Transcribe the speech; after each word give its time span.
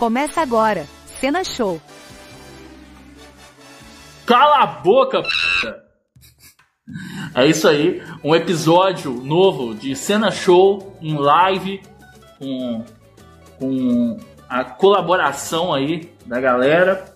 Começa 0.00 0.40
agora, 0.40 0.86
Cena 1.20 1.44
Show. 1.44 1.78
Cala 4.24 4.62
a 4.62 4.66
boca, 4.66 5.22
p... 5.22 5.28
É 7.34 7.46
isso 7.46 7.68
aí, 7.68 8.02
um 8.24 8.34
episódio 8.34 9.12
novo 9.12 9.74
de 9.74 9.94
Cena 9.94 10.30
Show 10.30 10.96
em 11.02 11.18
live 11.18 11.82
com, 12.38 12.82
com 13.58 14.16
a 14.48 14.64
colaboração 14.64 15.74
aí 15.74 16.10
da 16.24 16.40
galera. 16.40 17.14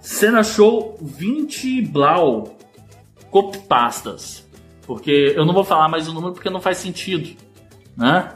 Cena 0.00 0.42
Show 0.42 0.96
20 1.02 1.82
Blau 1.82 2.56
Copastas. 3.30 4.48
Porque 4.86 5.34
eu 5.36 5.44
não 5.44 5.52
vou 5.52 5.62
falar 5.62 5.90
mais 5.90 6.08
o 6.08 6.14
número 6.14 6.32
porque 6.32 6.48
não 6.48 6.62
faz 6.62 6.78
sentido, 6.78 7.36
né? 7.94 8.32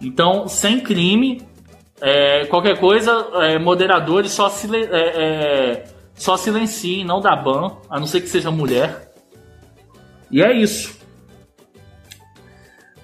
Então, 0.00 0.48
sem 0.48 0.80
crime, 0.80 1.53
é, 2.00 2.46
qualquer 2.46 2.78
coisa, 2.78 3.28
é, 3.34 3.58
moderadores 3.58 4.32
só, 4.32 4.48
silen 4.48 4.84
é, 4.84 4.88
é, 4.92 5.84
só 6.14 6.36
silenciem, 6.36 7.04
não 7.04 7.20
dá 7.20 7.34
ban, 7.36 7.76
a 7.88 7.98
não 7.98 8.06
ser 8.06 8.20
que 8.20 8.28
seja 8.28 8.50
mulher. 8.50 9.12
E 10.30 10.42
é 10.42 10.52
isso. 10.52 10.98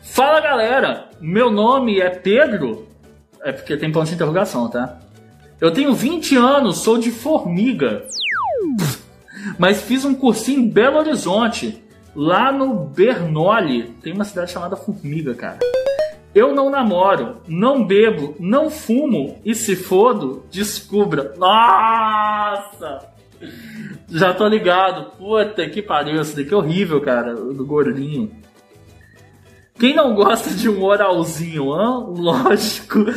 Fala 0.03 0.41
galera, 0.41 1.09
meu 1.21 1.51
nome 1.51 2.01
é 2.01 2.11
Pedro. 2.11 2.89
É 3.43 3.53
porque 3.53 3.77
tem 3.77 3.91
ponto 3.91 4.09
de 4.09 4.15
interrogação, 4.15 4.69
tá? 4.69 4.99
Eu 5.61 5.73
tenho 5.73 5.95
20 5.95 6.37
anos, 6.37 6.79
sou 6.79 6.99
de 6.99 7.11
Formiga. 7.11 8.05
Mas 9.59 9.81
fiz 9.83 10.05
um 10.05 10.15
cursinho 10.15 10.61
em 10.61 10.69
Belo 10.69 10.99
Horizonte, 10.99 11.83
lá 12.15 12.51
no 12.51 12.75
Bernoli. 12.87 13.85
Tem 14.03 14.13
uma 14.13 14.25
cidade 14.25 14.51
chamada 14.51 14.77
Formiga, 14.77 15.35
cara. 15.35 15.59
Eu 16.35 16.55
não 16.55 16.71
namoro, 16.71 17.39
não 17.49 17.85
bebo, 17.85 18.37
não 18.39 18.71
fumo 18.71 19.41
e 19.45 19.55
se 19.55 19.75
fodo, 19.75 20.45
descubra. 20.51 21.35
Nossa! 21.37 23.09
Já 24.09 24.33
tô 24.33 24.47
ligado. 24.47 25.11
Puta 25.17 25.69
que 25.69 25.83
pariu, 25.83 26.21
isso 26.21 26.37
daqui 26.37 26.55
é 26.55 26.57
horrível, 26.57 27.01
cara, 27.01 27.35
do 27.35 27.67
gordinho. 27.67 28.31
Quem 29.79 29.95
não 29.95 30.15
gosta 30.15 30.51
de 30.51 30.69
um 30.69 30.85
oralzinho, 30.85 31.73
hã? 31.73 31.99
Lógico. 31.99 32.99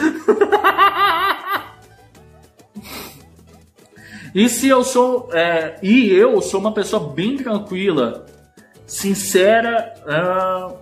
E 4.35 4.49
se 4.49 4.67
eu 4.67 4.83
sou. 4.83 5.29
É, 5.31 5.77
e 5.83 6.11
eu 6.11 6.41
sou 6.41 6.59
uma 6.59 6.73
pessoa 6.73 7.13
bem 7.13 7.37
tranquila, 7.37 8.25
sincera. 8.85 9.93
Uh, 10.01 10.77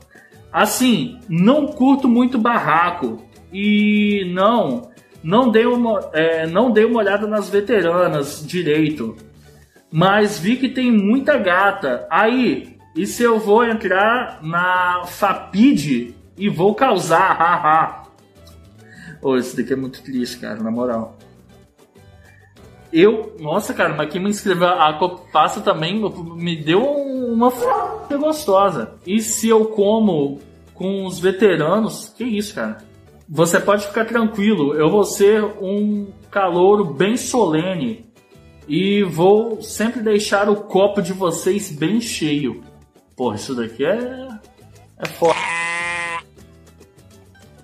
assim, 0.51 1.19
não 1.29 1.67
curto 1.67 2.07
muito 2.07 2.37
barraco. 2.37 3.23
E 3.53 4.31
não. 4.33 4.89
Não 5.23 5.51
dei, 5.51 5.65
uma, 5.65 6.09
é, 6.13 6.47
não 6.47 6.71
dei 6.71 6.85
uma 6.85 6.99
olhada 6.99 7.27
nas 7.27 7.49
veteranas 7.49 8.43
direito. 8.45 9.15
Mas 9.91 10.39
vi 10.39 10.55
que 10.55 10.69
tem 10.69 10.91
muita 10.91 11.37
gata. 11.37 12.07
Aí, 12.09 12.77
e 12.95 13.05
se 13.05 13.23
eu 13.23 13.39
vou 13.39 13.63
entrar 13.63 14.39
na 14.41 15.03
Fapid 15.05 16.15
e 16.37 16.49
vou 16.49 16.73
causar? 16.73 17.35
Haha. 17.37 18.03
oh, 19.21 19.37
isso 19.37 19.55
daqui 19.55 19.73
é 19.73 19.75
muito 19.75 20.01
triste, 20.01 20.39
cara, 20.39 20.61
na 20.61 20.71
moral. 20.71 21.17
Eu, 22.91 23.35
nossa, 23.39 23.73
cara, 23.73 23.95
mas 23.95 24.09
quem 24.09 24.21
me 24.21 24.29
inscreveu 24.29 24.67
a 24.67 24.93
Copassa 24.93 25.61
também 25.61 26.01
me 26.35 26.55
deu 26.57 26.83
uma 26.83 27.47
f... 27.47 27.65
gostosa. 28.17 28.95
E 29.07 29.21
se 29.21 29.47
eu 29.47 29.65
como 29.65 30.39
com 30.73 31.05
os 31.05 31.19
veteranos, 31.19 32.13
que 32.17 32.23
isso, 32.23 32.55
cara? 32.55 32.77
Você 33.29 33.59
pode 33.59 33.87
ficar 33.87 34.03
tranquilo, 34.03 34.73
eu 34.73 34.89
vou 34.89 35.05
ser 35.05 35.41
um 35.61 36.11
calouro 36.29 36.83
bem 36.83 37.15
solene 37.15 38.05
e 38.67 39.03
vou 39.03 39.61
sempre 39.61 40.01
deixar 40.01 40.49
o 40.49 40.55
copo 40.57 41.01
de 41.01 41.13
vocês 41.13 41.71
bem 41.71 42.01
cheio. 42.01 42.61
Porra, 43.15 43.35
isso 43.35 43.55
daqui 43.55 43.85
é. 43.85 44.27
é 44.97 45.05
foda. 45.07 45.39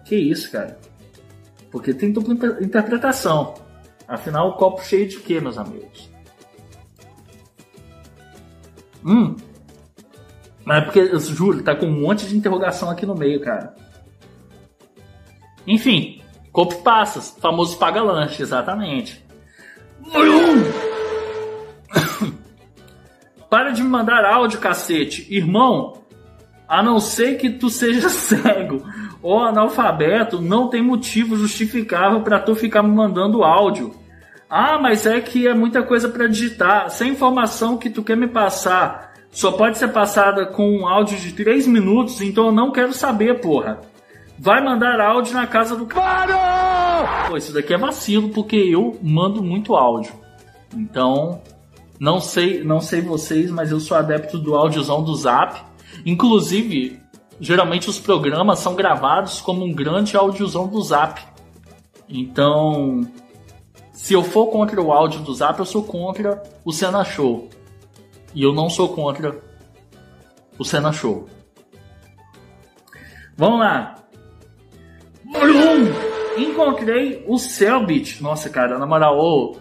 Que 0.05 0.15
isso, 0.15 0.49
cara? 0.51 0.79
Porque 1.69 1.93
tem 1.93 2.13
dupla 2.13 2.33
interpretação. 2.61 3.55
Afinal, 4.07 4.55
copo 4.55 4.83
cheio 4.83 5.07
de 5.07 5.19
quê, 5.19 5.41
meus 5.41 5.57
amigos? 5.57 6.09
Hum. 9.05 9.35
Mas 10.63 10.77
é 10.77 10.81
porque, 10.81 10.99
eu 10.99 11.19
juro, 11.19 11.63
tá 11.63 11.75
com 11.75 11.87
um 11.87 12.01
monte 12.01 12.27
de 12.27 12.37
interrogação 12.37 12.89
aqui 12.89 13.05
no 13.05 13.15
meio, 13.15 13.41
cara. 13.41 13.75
Enfim, 15.65 16.21
copo 16.51 16.81
passas, 16.81 17.35
famoso 17.41 17.77
paga-lanche, 17.77 18.41
exatamente. 18.41 19.25
Para 23.49 23.71
de 23.71 23.81
me 23.81 23.89
mandar 23.89 24.25
áudio, 24.25 24.59
cacete. 24.59 25.25
Irmão, 25.33 26.03
a 26.67 26.83
não 26.83 26.99
ser 26.99 27.37
que 27.37 27.49
tu 27.49 27.69
seja 27.69 28.07
cego 28.09 28.83
ou 29.21 29.39
analfabeto, 29.39 30.41
não 30.41 30.69
tem 30.69 30.81
motivo 30.81 31.35
justificável 31.35 32.21
para 32.21 32.39
tu 32.39 32.55
ficar 32.55 32.83
me 32.83 32.93
mandando 32.93 33.43
áudio. 33.43 33.93
Ah, 34.49 34.79
mas 34.79 35.05
é 35.05 35.19
que 35.19 35.47
é 35.47 35.53
muita 35.53 35.83
coisa 35.83 36.07
para 36.07 36.27
digitar. 36.27 36.89
Se 36.89 37.03
a 37.03 37.07
informação 37.07 37.77
que 37.77 37.89
tu 37.89 38.03
quer 38.03 38.15
me 38.15 38.27
passar 38.27 39.13
só 39.29 39.51
pode 39.51 39.77
ser 39.77 39.89
passada 39.89 40.45
com 40.45 40.79
um 40.79 40.87
áudio 40.87 41.17
de 41.19 41.33
3 41.33 41.67
minutos, 41.67 42.21
então 42.21 42.47
eu 42.47 42.51
não 42.51 42.71
quero 42.71 42.93
saber, 42.93 43.41
porra. 43.41 43.81
Vai 44.39 44.63
mandar 44.63 45.01
áudio 45.01 45.33
na 45.33 45.47
casa 45.47 45.75
do 45.75 45.85
cara. 45.85 47.27
Pô, 47.27 47.35
isso 47.35 47.53
daqui 47.53 47.73
é 47.73 47.77
vacilo, 47.77 48.29
porque 48.29 48.55
eu 48.55 48.97
mando 49.01 49.43
muito 49.43 49.75
áudio. 49.75 50.13
Então, 50.75 51.41
não 51.99 52.19
sei, 52.19 52.63
não 52.63 52.79
sei 52.79 53.01
vocês, 53.01 53.49
mas 53.49 53.71
eu 53.71 53.79
sou 53.79 53.97
adepto 53.97 54.37
do 54.37 54.55
áudiozão 54.55 55.03
do 55.03 55.15
Zap. 55.15 55.59
Inclusive, 56.05 56.99
geralmente 57.39 57.89
os 57.89 57.99
programas 57.99 58.59
são 58.59 58.75
gravados 58.75 59.41
como 59.41 59.63
um 59.63 59.73
grande 59.73 60.15
áudiozão 60.15 60.67
do 60.67 60.81
Zap. 60.81 61.21
Então, 62.09 63.01
se 63.91 64.13
eu 64.13 64.23
for 64.23 64.47
contra 64.47 64.81
o 64.81 64.91
áudio 64.91 65.21
do 65.21 65.33
Zap, 65.33 65.59
eu 65.59 65.65
sou 65.65 65.83
contra 65.83 66.41
o 66.63 66.71
Cena 66.71 67.03
Show. 67.03 67.49
E 68.33 68.43
eu 68.43 68.53
não 68.53 68.69
sou 68.69 68.89
contra 68.89 69.39
o 70.57 70.63
Cena 70.63 70.91
Show. 70.91 71.27
Vamos 73.35 73.59
lá. 73.59 73.95
Encontrei 76.37 77.23
o 77.27 77.37
Selbit. 77.37 78.21
Nossa, 78.21 78.49
cara, 78.49 78.77
na 78.77 78.85
moral, 78.85 79.17
oh, 79.19 79.57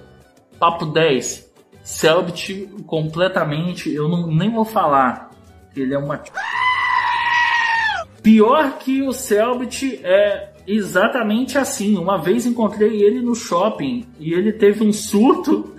papo 0.59 0.87
10. 0.87 1.47
Selbit 1.83 2.69
completamente, 2.87 3.93
eu 3.93 4.09
não, 4.09 4.27
nem 4.27 4.51
vou 4.51 4.65
falar. 4.65 5.31
Ele 5.75 5.95
é 5.95 5.99
uma. 5.99 6.21
Pior 8.27 8.79
que 8.79 9.03
o 9.03 9.13
Selbit 9.13 10.01
é 10.05 10.49
exatamente 10.67 11.57
assim. 11.57 11.97
Uma 11.97 12.19
vez 12.19 12.45
encontrei 12.45 13.01
ele 13.01 13.23
no 13.23 13.37
shopping 13.37 14.05
e 14.19 14.35
ele 14.35 14.53
teve 14.53 14.83
um 14.83 14.93
surto 14.93 15.73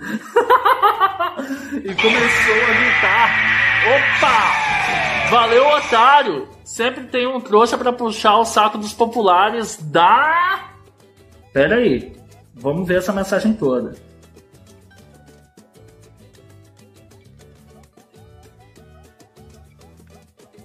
e 1.76 1.94
começou 1.94 2.54
a 2.54 2.72
gritar: 2.72 3.30
Opa! 3.92 5.28
Valeu, 5.30 5.66
otário! 5.76 6.48
Sempre 6.64 7.04
tem 7.04 7.26
um 7.26 7.38
trouxa 7.38 7.76
para 7.76 7.92
puxar 7.92 8.38
o 8.38 8.46
saco 8.46 8.78
dos 8.78 8.94
populares 8.94 9.76
da. 9.82 10.70
Pera 11.52 11.76
aí, 11.76 12.16
vamos 12.54 12.88
ver 12.88 12.96
essa 12.96 13.12
mensagem 13.12 13.52
toda. 13.52 13.94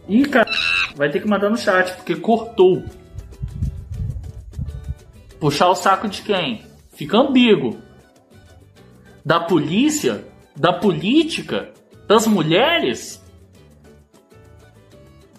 Ih, 0.07 0.25
cara, 0.29 0.49
vai 0.95 1.09
ter 1.09 1.21
que 1.21 1.27
mandar 1.27 1.49
no 1.49 1.57
chat, 1.57 1.95
porque 1.95 2.15
cortou. 2.15 2.83
Puxar 5.39 5.69
o 5.69 5.75
saco 5.75 6.07
de 6.07 6.21
quem? 6.21 6.65
Fica 6.93 7.17
ambíguo. 7.17 7.77
Da 9.25 9.39
polícia? 9.39 10.25
Da 10.55 10.71
política? 10.71 11.71
Das 12.07 12.27
mulheres? 12.27 13.21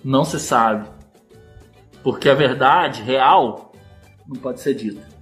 Não 0.03 0.25
se 0.25 0.39
sabe. 0.39 0.89
Porque 2.03 2.29
a 2.29 2.35
verdade 2.35 3.03
real 3.03 3.73
não 4.27 4.37
pode 4.41 4.61
ser 4.61 4.75
dita. 4.75 5.15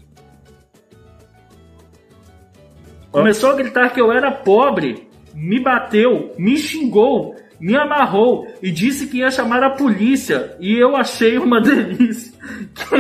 Começou 3.11 3.51
a 3.51 3.55
gritar 3.55 3.93
que 3.93 4.01
eu 4.01 4.11
era 4.11 4.33
pobre, 4.33 5.07
me 5.35 5.61
bateu, 5.61 6.35
me 6.39 6.57
xingou, 6.57 7.37
me 7.63 7.77
amarrou 7.77 8.49
e 8.61 8.73
disse 8.73 9.07
que 9.07 9.19
ia 9.19 9.31
chamar 9.31 9.63
a 9.63 9.71
polícia. 9.71 10.57
E 10.59 10.77
eu 10.77 10.97
achei 10.97 11.39
uma 11.39 11.61
delícia. 11.63 12.33
Que 12.75 12.97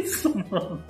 isso, 0.00 0.34
mano? 0.50 0.82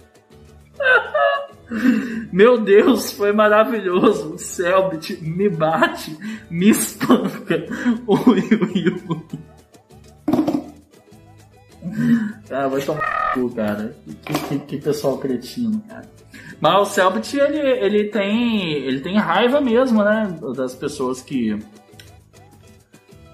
Meu 2.32 2.58
Deus, 2.58 3.12
foi 3.12 3.32
maravilhoso. 3.32 4.38
Selbit 4.38 5.22
me 5.22 5.50
bate, 5.50 6.16
me 6.50 6.70
espanca. 6.70 7.66
Ui, 8.08 8.40
ui, 8.40 9.02
ui. 9.08 9.22
Ah, 12.50 12.68
vai 12.68 12.80
tomar 12.80 13.34
cu, 13.34 13.50
cara. 13.50 13.94
Que, 14.24 14.32
que, 14.32 14.58
que, 14.60 14.78
pessoal 14.78 15.18
cretino, 15.18 15.80
cara. 15.88 16.08
Mas 16.60 16.80
o 16.80 16.84
Selbit, 16.86 17.36
ele, 17.36 17.58
ele, 17.58 18.04
tem, 18.04 18.72
ele 18.72 19.00
tem 19.00 19.16
raiva 19.18 19.60
mesmo, 19.60 20.02
né? 20.02 20.38
Das 20.56 20.74
pessoas 20.74 21.22
que, 21.22 21.58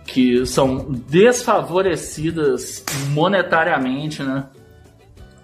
que 0.06 0.46
são 0.46 0.86
desfavorecidas 1.08 2.84
monetariamente, 3.10 4.22
né? 4.22 4.46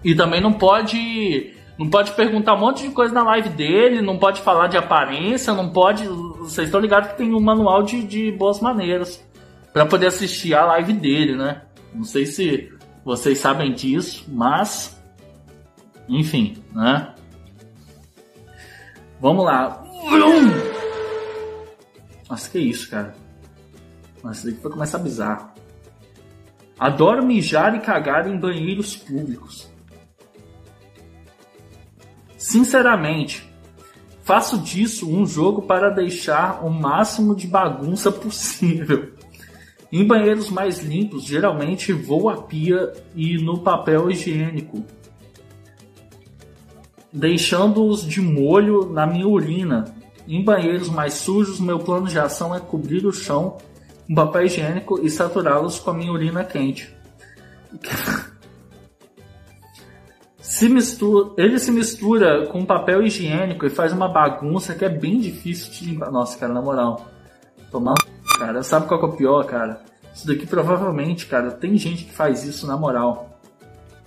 E 0.03 0.15
também 0.15 0.41
não 0.41 0.53
pode 0.53 1.53
não 1.77 1.89
pode 1.89 2.11
perguntar 2.11 2.53
um 2.53 2.59
monte 2.59 2.83
de 2.87 2.93
coisa 2.93 3.13
na 3.13 3.23
live 3.23 3.49
dele, 3.49 4.01
não 4.01 4.17
pode 4.17 4.41
falar 4.41 4.67
de 4.67 4.77
aparência, 4.77 5.53
não 5.53 5.69
pode. 5.69 6.07
Vocês 6.07 6.67
estão 6.67 6.79
ligados 6.79 7.11
que 7.11 7.17
tem 7.17 7.33
um 7.33 7.39
manual 7.39 7.83
de, 7.83 8.03
de 8.03 8.31
boas 8.31 8.59
maneiras 8.59 9.23
para 9.71 9.85
poder 9.85 10.07
assistir 10.07 10.53
a 10.53 10.65
live 10.65 10.93
dele, 10.93 11.35
né? 11.35 11.63
Não 11.93 12.03
sei 12.03 12.25
se 12.25 12.71
vocês 13.03 13.39
sabem 13.39 13.73
disso, 13.73 14.25
mas. 14.27 15.01
Enfim, 16.07 16.57
né? 16.73 17.13
Vamos 19.19 19.45
lá. 19.45 19.83
Nossa, 22.29 22.49
que 22.49 22.59
isso, 22.59 22.89
cara. 22.89 23.15
Isso 24.31 24.45
daqui 24.45 24.59
vai 24.61 24.71
começar 24.71 24.97
bizarro. 24.99 25.49
Adoro 26.79 27.25
mijar 27.25 27.75
e 27.75 27.79
cagar 27.79 28.27
em 28.27 28.37
banheiros 28.37 28.95
públicos. 28.95 29.69
Sinceramente, 32.37 33.49
faço 34.21 34.57
disso 34.57 35.09
um 35.09 35.25
jogo 35.25 35.61
para 35.61 35.89
deixar 35.89 36.65
o 36.65 36.69
máximo 36.69 37.35
de 37.35 37.47
bagunça 37.47 38.11
possível. 38.11 39.13
Em 39.91 40.05
banheiros 40.05 40.49
mais 40.49 40.79
limpos, 40.79 41.23
geralmente 41.23 41.93
vou 41.93 42.29
à 42.29 42.41
pia 42.41 42.91
e 43.15 43.37
no 43.37 43.59
papel 43.59 44.09
higiênico, 44.09 44.83
deixando-os 47.11 48.03
de 48.03 48.19
molho 48.19 48.89
na 48.91 49.05
minha 49.05 49.27
urina. 49.27 49.85
Em 50.27 50.43
banheiros 50.43 50.89
mais 50.89 51.13
sujos, 51.13 51.59
meu 51.59 51.77
plano 51.77 52.07
de 52.07 52.17
ação 52.17 52.55
é 52.55 52.59
cobrir 52.59 53.05
o 53.05 53.11
chão 53.13 53.57
com 54.07 54.15
papel 54.15 54.45
higiênico 54.45 54.99
e 55.01 55.09
saturá-los 55.09 55.79
com 55.79 55.91
a 55.91 55.93
minha 55.93 56.11
urina 56.11 56.43
quente. 56.43 56.95
se 60.39 60.69
mistura, 60.69 61.31
ele 61.37 61.57
se 61.57 61.71
mistura 61.71 62.45
com 62.47 62.65
papel 62.65 63.01
higiênico 63.03 63.65
e 63.65 63.69
faz 63.69 63.93
uma 63.93 64.07
bagunça 64.07 64.75
que 64.75 64.85
é 64.85 64.89
bem 64.89 65.19
difícil 65.19 65.71
de 65.71 65.85
limpar. 65.85 66.11
Nossa, 66.11 66.37
cara, 66.37 66.53
na 66.53 66.61
moral. 66.61 67.07
Tomar 67.71 67.95
cara, 68.37 68.61
sabe 68.61 68.87
qual 68.87 69.01
é 69.01 69.05
o 69.05 69.11
pior, 69.13 69.45
cara? 69.45 69.81
Isso 70.13 70.27
daqui 70.27 70.45
provavelmente, 70.45 71.25
cara, 71.25 71.51
tem 71.51 71.75
gente 71.77 72.05
que 72.05 72.13
faz 72.13 72.43
isso 72.43 72.67
na 72.67 72.77
moral. 72.77 73.39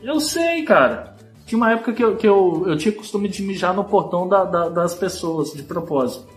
Eu 0.01 0.21
sei, 0.21 0.63
cara. 0.63 1.17
Tinha 1.45 1.57
uma 1.57 1.73
época 1.73 1.93
que 1.93 2.05
eu, 2.05 2.17
que 2.17 2.29
eu, 2.29 2.65
eu 2.67 2.77
tinha 2.77 2.93
costume 2.93 3.29
de 3.29 3.43
mijar 3.43 3.75
no 3.75 3.85
portão 3.85 4.29
da, 4.29 4.45
da, 4.45 4.69
das 4.69 4.95
pessoas, 4.95 5.53
de 5.53 5.63
propósito. 5.63 6.29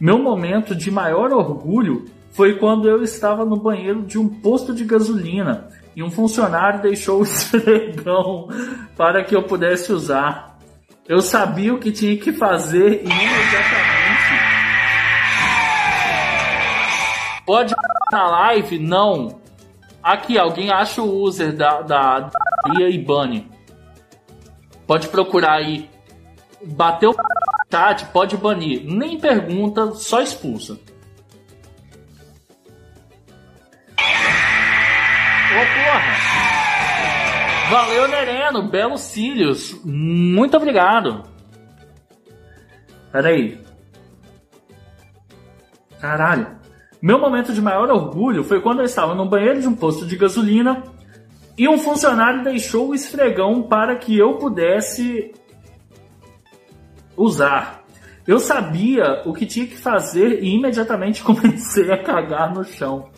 Meu 0.00 0.18
momento 0.18 0.74
de 0.74 0.90
maior 0.90 1.32
orgulho 1.32 2.04
foi 2.38 2.54
quando 2.54 2.88
eu 2.88 3.02
estava 3.02 3.44
no 3.44 3.56
banheiro 3.56 4.02
de 4.02 4.16
um 4.16 4.28
posto 4.28 4.72
de 4.72 4.84
gasolina 4.84 5.70
e 5.96 6.04
um 6.04 6.10
funcionário 6.10 6.80
deixou 6.80 7.18
o 7.18 7.24
esfregão 7.26 8.46
para 8.96 9.24
que 9.24 9.34
eu 9.34 9.42
pudesse 9.42 9.92
usar. 9.92 10.56
Eu 11.08 11.20
sabia 11.20 11.74
o 11.74 11.80
que 11.80 11.90
tinha 11.90 12.16
que 12.16 12.32
fazer 12.32 13.02
e 13.02 13.06
imediatamente. 13.06 14.28
Pode 17.44 17.74
na 18.12 18.28
live? 18.28 18.78
Não. 18.78 19.40
Aqui, 20.00 20.38
alguém 20.38 20.70
acha 20.70 21.02
o 21.02 21.22
user 21.22 21.52
da, 21.56 21.82
da, 21.82 22.30
Ia 22.78 22.88
e 22.88 22.98
Bunny. 22.98 23.50
Pode 24.86 25.08
procurar 25.08 25.54
aí. 25.54 25.90
Bateu 26.64 27.12
chat, 27.68 28.06
pode 28.12 28.36
banir. 28.36 28.84
Nem 28.84 29.18
pergunta, 29.18 29.90
só 29.90 30.22
expulsa. 30.22 30.78
Porra! 35.56 36.48
Valeu, 37.70 38.08
Nereno. 38.08 38.68
Belos 38.68 39.00
cílios. 39.02 39.78
Muito 39.84 40.56
obrigado. 40.56 41.22
Peraí. 43.12 43.58
Caralho. 46.00 46.58
Meu 47.00 47.18
momento 47.18 47.52
de 47.52 47.60
maior 47.60 47.90
orgulho 47.90 48.42
foi 48.42 48.60
quando 48.60 48.80
eu 48.80 48.84
estava 48.84 49.14
no 49.14 49.28
banheiro 49.28 49.60
de 49.60 49.68
um 49.68 49.74
posto 49.74 50.06
de 50.06 50.16
gasolina 50.16 50.82
e 51.56 51.68
um 51.68 51.78
funcionário 51.78 52.42
deixou 52.42 52.88
o 52.88 52.94
esfregão 52.94 53.62
para 53.62 53.96
que 53.96 54.16
eu 54.16 54.34
pudesse 54.34 55.32
usar. 57.16 57.84
Eu 58.26 58.38
sabia 58.38 59.22
o 59.24 59.32
que 59.32 59.46
tinha 59.46 59.66
que 59.66 59.76
fazer 59.76 60.42
e 60.42 60.54
imediatamente 60.54 61.22
comecei 61.24 61.90
a 61.90 62.02
cagar 62.02 62.52
no 62.52 62.64
chão. 62.64 63.10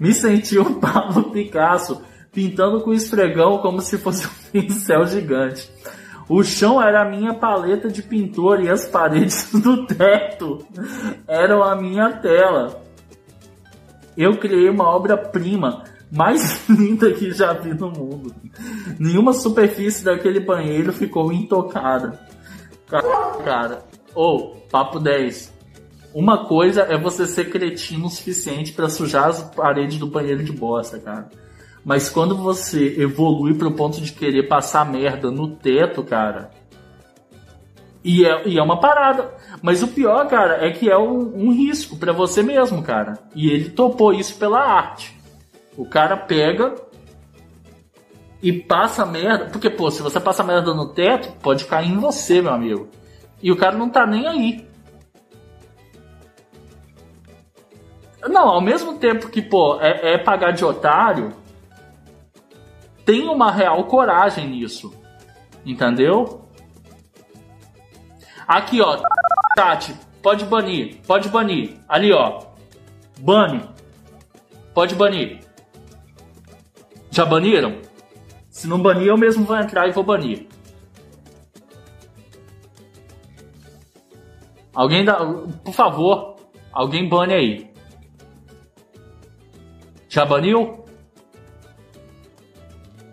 Me 0.00 0.12
senti 0.12 0.58
um 0.58 0.74
Pablo 0.80 1.30
Picasso 1.30 2.02
pintando 2.32 2.80
com 2.82 2.92
esfregão 2.92 3.58
como 3.58 3.80
se 3.80 3.98
fosse 3.98 4.26
um 4.26 4.30
pincel 4.52 5.06
gigante. 5.06 5.70
O 6.28 6.42
chão 6.42 6.80
era 6.80 7.02
a 7.02 7.08
minha 7.08 7.32
paleta 7.32 7.88
de 7.88 8.02
pintor 8.02 8.60
e 8.60 8.68
as 8.68 8.86
paredes 8.86 9.50
do 9.60 9.86
teto 9.86 10.58
eram 11.26 11.62
a 11.62 11.74
minha 11.74 12.12
tela. 12.12 12.82
Eu 14.16 14.36
criei 14.36 14.68
uma 14.68 14.84
obra-prima 14.84 15.84
mais 16.10 16.68
linda 16.68 17.12
que 17.12 17.30
já 17.30 17.52
vi 17.52 17.72
no 17.72 17.90
mundo. 17.90 18.34
Nenhuma 18.98 19.32
superfície 19.32 20.04
daquele 20.04 20.40
banheiro 20.40 20.92
ficou 20.92 21.32
intocada. 21.32 22.18
Cara, 23.44 23.84
ou, 24.14 24.52
oh, 24.56 24.68
papo 24.68 24.98
10. 24.98 25.57
Uma 26.14 26.46
coisa 26.46 26.82
é 26.82 26.96
você 26.96 27.26
ser 27.26 27.50
cretino 27.50 28.06
o 28.06 28.10
suficiente 28.10 28.72
para 28.72 28.88
sujar 28.88 29.28
as 29.28 29.42
paredes 29.42 29.98
do 29.98 30.06
banheiro 30.06 30.42
de 30.42 30.52
bosta, 30.52 30.98
cara. 30.98 31.28
Mas 31.84 32.08
quando 32.10 32.36
você 32.36 33.00
evolui 33.00 33.54
pro 33.54 33.72
ponto 33.72 34.00
de 34.00 34.12
querer 34.12 34.48
passar 34.48 34.84
merda 34.84 35.30
no 35.30 35.48
teto, 35.48 36.02
cara. 36.02 36.50
E 38.02 38.24
é, 38.24 38.48
e 38.48 38.58
é 38.58 38.62
uma 38.62 38.80
parada. 38.80 39.34
Mas 39.62 39.82
o 39.82 39.88
pior, 39.88 40.26
cara, 40.28 40.66
é 40.66 40.70
que 40.70 40.90
é 40.90 40.98
um, 40.98 41.46
um 41.46 41.52
risco 41.52 41.96
para 41.96 42.12
você 42.12 42.42
mesmo, 42.42 42.82
cara. 42.82 43.18
E 43.34 43.48
ele 43.48 43.70
topou 43.70 44.12
isso 44.12 44.36
pela 44.38 44.60
arte. 44.60 45.18
O 45.76 45.84
cara 45.84 46.16
pega 46.16 46.74
e 48.42 48.52
passa 48.52 49.04
merda. 49.04 49.46
Porque, 49.46 49.68
pô, 49.68 49.90
se 49.90 50.02
você 50.02 50.18
passa 50.20 50.44
merda 50.44 50.74
no 50.74 50.92
teto, 50.92 51.32
pode 51.42 51.64
cair 51.64 51.90
em 51.90 51.98
você, 51.98 52.40
meu 52.40 52.52
amigo. 52.52 52.88
E 53.42 53.52
o 53.52 53.56
cara 53.56 53.76
não 53.76 53.88
tá 53.88 54.06
nem 54.06 54.26
aí. 54.26 54.67
Não, 58.26 58.48
ao 58.48 58.60
mesmo 58.60 58.98
tempo 58.98 59.28
que, 59.28 59.40
pô, 59.40 59.80
é, 59.80 60.14
é 60.14 60.18
pagar 60.18 60.52
de 60.52 60.64
otário, 60.64 61.32
tem 63.04 63.28
uma 63.28 63.50
real 63.50 63.84
coragem 63.84 64.48
nisso. 64.48 64.92
Entendeu? 65.64 66.44
Aqui, 68.46 68.80
ó. 68.80 69.00
Tati, 69.54 69.94
pode 70.22 70.44
banir. 70.44 71.00
Pode 71.06 71.28
banir. 71.28 71.76
Ali, 71.88 72.12
ó. 72.12 72.42
Bane. 73.18 73.62
Pode 74.74 74.94
banir. 74.94 75.40
Já 77.10 77.24
baniram? 77.24 77.80
Se 78.50 78.66
não 78.66 78.80
banir, 78.80 79.06
eu 79.06 79.16
mesmo 79.16 79.44
vou 79.44 79.56
entrar 79.56 79.88
e 79.88 79.92
vou 79.92 80.04
banir. 80.04 80.46
Alguém 84.74 85.04
dá. 85.04 85.16
Por 85.64 85.74
favor, 85.74 86.36
alguém 86.72 87.08
bane 87.08 87.34
aí. 87.34 87.67
Já 90.08 90.24
baniu? 90.24 90.84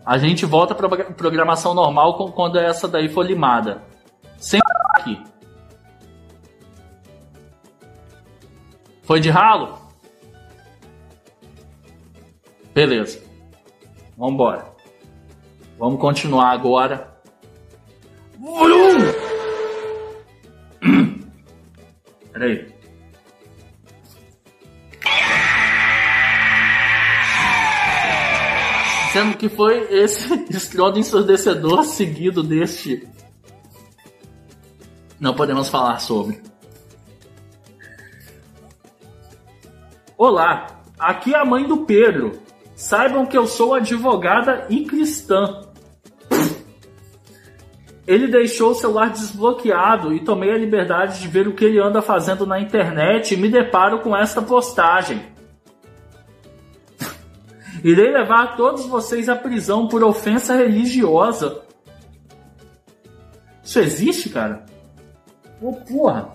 A 0.06 0.18
gente 0.18 0.46
volta 0.46 0.74
para 0.76 1.14
programação 1.14 1.74
normal 1.74 2.32
quando 2.32 2.60
essa 2.60 2.88
daí 2.88 3.10
for 3.10 3.26
limada. 3.26 3.84
Sem 4.38 4.62
aqui. 4.94 5.22
Foi 9.04 9.20
de 9.20 9.30
ralo? 9.30 9.78
Beleza. 12.74 13.22
Vamos 14.18 14.34
embora. 14.34 14.74
Vamos 15.78 16.00
continuar 16.00 16.52
agora. 16.52 17.14
Peraí. 22.32 22.75
Sendo 29.16 29.38
que 29.38 29.48
foi 29.48 29.88
esse 29.94 30.44
estrondo 30.54 31.00
ensurdecedor 31.00 31.86
seguido 31.86 32.44
deste. 32.44 33.08
Não 35.18 35.34
podemos 35.34 35.70
falar 35.70 36.00
sobre. 36.00 36.42
Olá, 40.18 40.82
aqui 41.00 41.34
é 41.34 41.40
a 41.40 41.46
mãe 41.46 41.66
do 41.66 41.86
Pedro. 41.86 42.34
Saibam 42.76 43.26
que 43.26 43.38
eu 43.38 43.48
sou 43.48 43.74
advogada 43.74 44.68
e 44.70 44.84
cristã. 44.84 45.62
Ele 48.06 48.28
deixou 48.28 48.72
o 48.72 48.76
celular 48.76 49.12
desbloqueado 49.12 50.14
e 50.14 50.26
tomei 50.26 50.52
a 50.52 50.58
liberdade 50.58 51.22
de 51.22 51.30
ver 51.30 51.48
o 51.48 51.54
que 51.54 51.64
ele 51.64 51.80
anda 51.80 52.02
fazendo 52.02 52.46
na 52.46 52.60
internet 52.60 53.34
e 53.34 53.38
me 53.38 53.48
deparo 53.48 54.00
com 54.00 54.14
esta 54.14 54.42
postagem. 54.42 55.35
Irei 57.86 58.12
levar 58.12 58.56
todos 58.58 58.88
vocês 58.88 59.30
à 59.30 59.36
prisão 59.36 59.88
por 59.88 60.04
ofensa 60.04 60.56
religiosa. 60.56 61.62
Isso 63.64 63.80
existe, 63.80 64.28
cara? 64.28 64.66
Ô, 65.62 65.70
oh, 65.70 65.74
porra. 65.74 66.34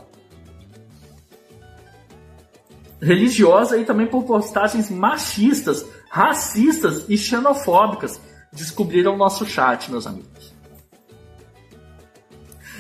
Religiosa 3.03 3.77
e 3.79 3.85
também 3.85 4.07
por 4.07 4.23
postagens 4.23 4.89
machistas, 4.93 5.85
racistas 6.09 7.07
e 7.09 7.19
xenofóbicas. 7.19 8.21
Descobriram 8.53 9.17
nosso 9.17 9.45
chat, 9.45 9.91
meus 9.91 10.07
amigos. 10.07 10.55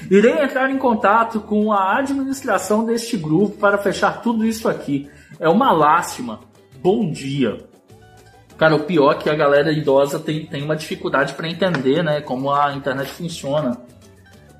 Irei 0.08 0.44
entrar 0.44 0.70
em 0.70 0.78
contato 0.78 1.40
com 1.40 1.72
a 1.72 1.98
administração 1.98 2.84
deste 2.84 3.16
grupo 3.16 3.56
para 3.56 3.78
fechar 3.78 4.22
tudo 4.22 4.46
isso 4.46 4.68
aqui. 4.68 5.10
É 5.40 5.48
uma 5.48 5.72
lástima. 5.72 6.38
Bom 6.80 7.10
dia. 7.10 7.68
Cara, 8.60 8.76
o 8.76 8.80
pior 8.80 9.12
é 9.12 9.14
que 9.14 9.30
a 9.30 9.34
galera 9.34 9.72
idosa 9.72 10.18
tem, 10.18 10.44
tem 10.44 10.62
uma 10.62 10.76
dificuldade 10.76 11.32
para 11.32 11.48
entender, 11.48 12.04
né? 12.04 12.20
Como 12.20 12.52
a 12.52 12.74
internet 12.74 13.10
funciona. 13.10 13.80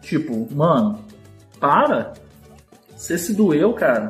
Tipo, 0.01 0.49
mano, 0.55 1.05
para. 1.61 2.15
Você 2.97 3.19
se 3.19 3.35
doeu, 3.35 3.75
cara. 3.75 4.09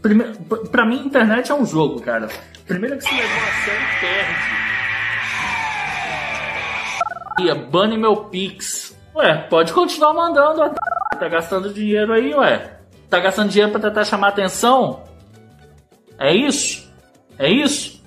Primeiro, 0.00 0.32
pra 0.70 0.86
mim, 0.86 1.00
internet 1.06 1.50
é 1.50 1.54
um 1.56 1.66
jogo, 1.66 2.00
cara. 2.00 2.28
Primeiro 2.68 2.98
que 2.98 3.02
se 3.02 3.12
levou 3.12 3.26
a 3.26 3.50
sério, 3.64 3.88
perde. 7.36 7.68
Bane 7.68 7.98
meu 7.98 8.14
Pix. 8.26 8.96
Ué, 9.16 9.38
pode 9.50 9.72
continuar 9.72 10.14
mandando. 10.14 10.72
Tá 11.18 11.28
gastando 11.28 11.74
dinheiro 11.74 12.12
aí, 12.12 12.32
ué. 12.32 12.78
Tá 13.10 13.18
gastando 13.18 13.48
dinheiro 13.48 13.72
pra 13.72 13.80
tentar 13.80 14.04
chamar 14.04 14.28
atenção? 14.28 15.02
É 16.16 16.32
isso? 16.32 16.87
É 17.38 17.48
isso? 17.48 18.02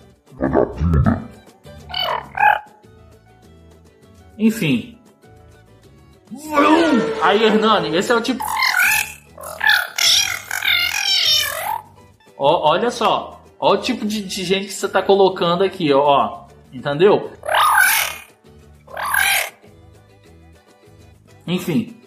Enfim. 4.37 4.97
Aí, 7.21 7.43
Hernani, 7.43 7.95
esse 7.95 8.11
é 8.11 8.15
o 8.15 8.21
tipo. 8.21 8.43
Olha 12.37 12.91
só. 12.91 13.41
Olha 13.59 13.79
o 13.79 13.81
tipo 13.81 14.05
de, 14.05 14.23
de, 14.23 14.43
gente 14.43 14.65
que 14.65 14.73
você 14.73 14.89
tá 14.89 15.01
colocando 15.01 15.63
aqui, 15.63 15.93
ó. 15.93 16.45
Entendeu? 16.73 17.31
Enfim. 21.45 22.01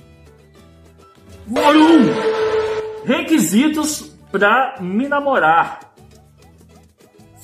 Requisitos 3.04 4.16
para 4.32 4.76
me 4.80 5.06
namorar 5.06 5.93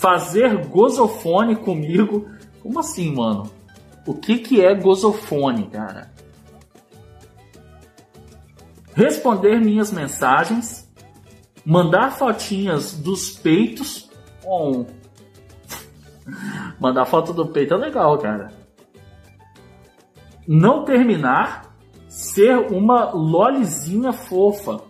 fazer 0.00 0.56
gozofone 0.66 1.54
comigo. 1.54 2.26
Como 2.62 2.80
assim, 2.80 3.14
mano? 3.14 3.50
O 4.06 4.14
que 4.14 4.38
que 4.38 4.64
é 4.64 4.74
gozofone, 4.74 5.68
cara? 5.68 6.10
Responder 8.94 9.60
minhas 9.60 9.92
mensagens, 9.92 10.90
mandar 11.66 12.12
fotinhas 12.12 12.94
dos 12.94 13.30
peitos. 13.30 14.10
Oh. 14.42 14.86
Mandar 16.80 17.04
foto 17.04 17.34
do 17.34 17.46
peito 17.46 17.74
é 17.74 17.76
legal, 17.76 18.16
cara. 18.18 18.50
Não 20.48 20.82
terminar, 20.84 21.76
ser 22.08 22.56
uma 22.56 23.10
lolizinha 23.10 24.12
fofa. 24.12 24.80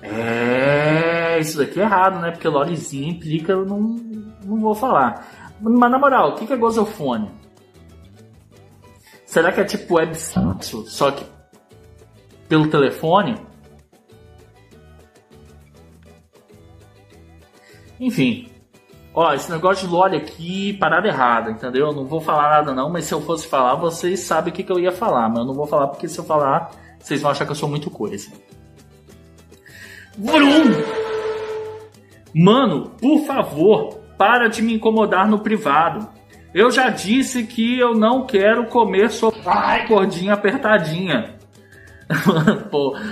É 0.00 0.97
isso 1.38 1.58
daqui 1.58 1.80
é 1.80 1.82
errado, 1.82 2.20
né? 2.20 2.30
Porque 2.30 2.48
Lorizinho 2.48 3.10
implica, 3.10 3.52
eu 3.52 3.64
não, 3.64 3.80
não 4.44 4.60
vou 4.60 4.74
falar. 4.74 5.54
Mas 5.60 5.90
na 5.90 5.98
moral, 5.98 6.30
o 6.30 6.34
que 6.34 6.52
é 6.52 6.56
gozofone? 6.56 7.30
Será 9.26 9.52
que 9.52 9.60
é 9.60 9.64
tipo 9.64 9.94
web 9.94 10.14
só 10.16 11.10
que 11.10 11.24
pelo 12.48 12.68
telefone? 12.68 13.36
Enfim. 18.00 18.48
Ó, 19.14 19.32
esse 19.32 19.50
negócio 19.50 19.86
de 19.86 19.92
lore 19.92 20.16
aqui, 20.16 20.72
parada 20.74 21.08
errada, 21.08 21.50
entendeu? 21.50 21.88
Eu 21.88 21.92
não 21.92 22.04
vou 22.04 22.20
falar 22.20 22.50
nada 22.50 22.72
não, 22.72 22.88
mas 22.88 23.04
se 23.04 23.12
eu 23.12 23.20
fosse 23.20 23.48
falar, 23.48 23.74
vocês 23.74 24.20
sabem 24.20 24.52
o 24.52 24.56
que, 24.56 24.62
que 24.62 24.70
eu 24.70 24.78
ia 24.78 24.92
falar. 24.92 25.28
Mas 25.28 25.38
eu 25.38 25.44
não 25.44 25.54
vou 25.54 25.66
falar 25.66 25.88
porque 25.88 26.08
se 26.08 26.18
eu 26.18 26.24
falar, 26.24 26.70
vocês 27.00 27.20
vão 27.20 27.30
achar 27.30 27.44
que 27.44 27.50
eu 27.50 27.56
sou 27.56 27.68
muito 27.68 27.90
coisa. 27.90 28.30
Vrum! 30.16 30.97
Mano, 32.34 32.90
por 33.00 33.20
favor, 33.26 33.98
para 34.16 34.48
de 34.48 34.62
me 34.62 34.74
incomodar 34.74 35.28
no 35.28 35.38
privado. 35.38 36.08
Eu 36.54 36.70
já 36.70 36.88
disse 36.88 37.44
que 37.44 37.78
eu 37.78 37.94
não 37.94 38.26
quero 38.26 38.66
comer 38.66 39.10
sua 39.10 39.32
cordinha 39.86 40.34
apertadinha. 40.34 41.34
Pô. 42.70 42.96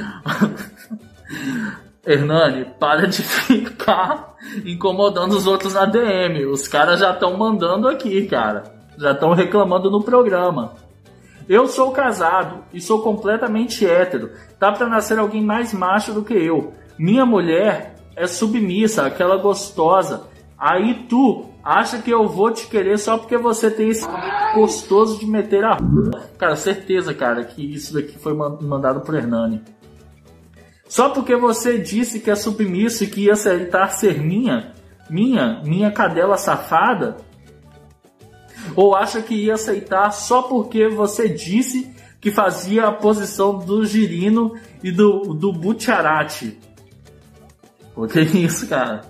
Hernani, 2.07 2.67
para 2.79 3.07
de 3.07 3.21
ficar 3.23 4.37
incomodando 4.65 5.33
os 5.33 5.47
outros 5.47 5.75
na 5.75 5.85
DM. 5.85 6.47
Os 6.47 6.69
caras 6.69 7.01
já 7.01 7.11
estão 7.11 7.37
mandando 7.37 7.89
aqui, 7.89 8.27
cara. 8.27 8.63
Já 8.97 9.11
estão 9.13 9.33
reclamando 9.33 9.91
no 9.91 10.03
programa. 10.03 10.75
Eu 11.49 11.67
sou 11.67 11.91
casado 11.91 12.65
e 12.73 12.81
sou 12.81 13.03
completamente 13.03 13.87
hétero. 13.87 14.31
Tá 14.59 14.73
para 14.73 14.89
nascer 14.89 15.19
alguém 15.19 15.43
mais 15.43 15.73
macho 15.73 16.13
do 16.13 16.25
que 16.25 16.35
eu. 16.35 16.73
Minha 16.99 17.27
mulher 17.27 17.96
é 18.17 18.27
submissa, 18.27 19.07
aquela 19.07 19.37
gostosa. 19.37 20.25
Aí 20.59 21.07
tu 21.07 21.51
acha 21.63 21.99
que 21.99 22.11
eu 22.11 22.27
vou 22.27 22.51
te 22.51 22.67
querer 22.67 22.99
só 22.99 23.19
porque 23.19 23.37
você 23.37 23.71
tem 23.71 23.91
esse 23.91 24.07
gostoso 24.55 25.19
de 25.19 25.27
meter 25.27 25.65
a 25.65 25.77
Cara, 26.39 26.57
certeza, 26.57 27.13
cara, 27.13 27.45
que 27.45 27.63
isso 27.63 27.93
daqui 27.93 28.19
foi 28.19 28.33
mandado 28.33 29.03
por 29.03 29.15
Hernani. 29.15 29.63
Só 30.89 31.11
porque 31.11 31.37
você 31.37 31.79
disse 31.79 32.21
que 32.21 32.31
é 32.31 32.35
submisso 32.35 33.05
e 33.05 33.09
que 33.09 33.25
ia 33.25 33.35
aceitar 33.35 33.89
ser 33.91 34.19
minha, 34.23 34.73
minha, 35.11 35.61
minha 35.65 35.91
cadela 35.91 36.39
safada? 36.39 37.19
Ou 38.75 38.95
acha 38.95 39.21
que 39.21 39.35
ia 39.35 39.55
aceitar 39.55 40.11
só 40.11 40.43
porque 40.43 40.89
você 40.89 41.29
disse 41.29 41.95
que 42.21 42.31
fazia 42.31 42.87
a 42.87 42.93
posição 42.93 43.59
do 43.59 43.85
girino 43.85 44.55
e 44.83 44.91
do, 44.91 45.35
do 45.35 45.53
butiarate? 45.53 46.59
O 47.97 48.07
que 48.07 48.21
isso, 48.21 48.69
cara? 48.69 49.01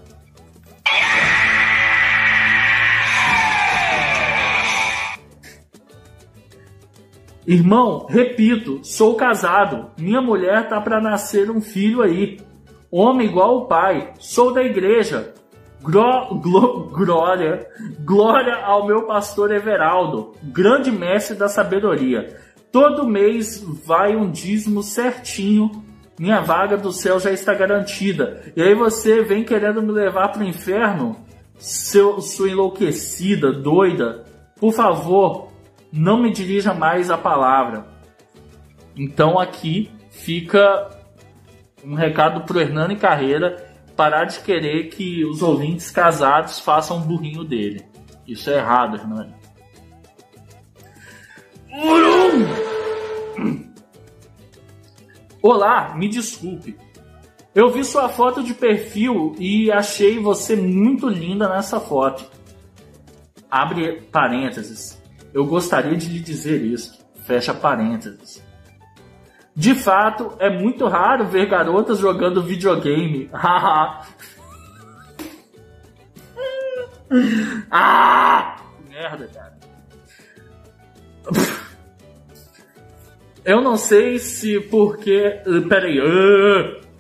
Irmão, 7.45 8.07
repito, 8.09 8.81
sou 8.85 9.16
casado. 9.16 9.90
Minha 9.99 10.21
mulher 10.21 10.69
tá 10.69 10.81
para 10.81 11.00
nascer 11.00 11.50
um 11.50 11.61
filho 11.61 12.00
aí. 12.00 12.38
Homem 12.90 13.26
igual 13.26 13.59
o 13.59 13.66
pai. 13.66 14.12
Sou 14.19 14.52
da 14.52 14.62
igreja. 14.62 15.35
Gro, 15.83 16.37
glo, 16.40 16.88
glória, 16.90 17.69
glória 18.00 18.57
ao 18.64 18.87
meu 18.87 19.02
pastor 19.07 19.52
Everaldo, 19.52 20.33
grande 20.43 20.90
mestre 20.90 21.37
da 21.37 21.49
sabedoria. 21.49 22.37
Todo 22.73 23.07
mês 23.07 23.62
vai 23.85 24.16
um 24.16 24.28
dízimo 24.28 24.83
certinho 24.83 25.86
minha 26.19 26.41
vaga 26.41 26.77
do 26.77 26.93
céu 26.93 27.21
já 27.21 27.31
está 27.31 27.55
garantida. 27.55 28.43
E 28.57 28.63
aí 28.63 28.75
você 28.75 29.23
vem 29.23 29.45
querendo 29.45 29.83
me 29.83 29.93
levar 29.93 30.29
para 30.29 30.43
o 30.43 30.49
inferno? 30.49 31.17
Seu, 31.59 32.21
sua 32.21 32.51
enlouquecida, 32.51 33.53
doida. 33.53 34.25
Por 34.59 34.73
favor, 34.73 35.53
não 35.93 36.23
me 36.23 36.33
dirija 36.33 36.73
mais 36.73 37.11
a 37.11 37.19
palavra. 37.19 37.87
Então 38.97 39.39
aqui 39.39 39.91
fica 40.11 40.91
um 41.85 41.95
recado 41.95 42.43
pro 42.43 42.61
Hernani 42.61 42.97
Carreira 42.97 43.75
parar 43.95 44.25
de 44.25 44.41
querer 44.41 44.89
que 44.89 45.25
os 45.25 45.43
ouvintes 45.43 45.91
casados 45.91 46.61
façam 46.61 46.99
um 46.99 47.03
burrinho 47.03 47.45
dele. 47.45 47.85
Isso 48.27 48.51
é 48.51 48.57
errado, 48.57 48.97
Hernani. 48.97 49.35
Olá, 55.49 55.95
me 55.95 56.09
desculpe. 56.09 56.76
Eu 57.55 57.71
vi 57.71 57.85
sua 57.85 58.09
foto 58.09 58.43
de 58.43 58.53
perfil 58.53 59.33
e 59.38 59.71
achei 59.71 60.19
você 60.19 60.57
muito 60.57 61.09
linda 61.09 61.49
nessa 61.49 61.79
foto. 61.79 62.29
Abre 63.49 64.00
parênteses. 64.11 65.00
Eu 65.33 65.47
gostaria 65.47 65.97
de 65.97 66.09
lhe 66.09 66.19
dizer 66.19 66.61
isso. 66.65 66.99
Fecha 67.25 67.55
parênteses. 67.55 68.43
De 69.55 69.73
fato, 69.76 70.33
é 70.41 70.50
muito 70.50 70.88
raro 70.88 71.29
ver 71.29 71.47
garotas 71.47 72.00
jogando 72.00 72.43
videogame. 72.43 73.31
Haha. 73.33 74.05
ah! 77.71 78.57
Merda, 78.91 79.29
cara. 79.29 79.57
Eu 83.47 83.61
não 83.61 83.76
sei 83.76 84.19
se 84.19 84.59
porque. 84.59 85.41
Peraí. 85.69 85.97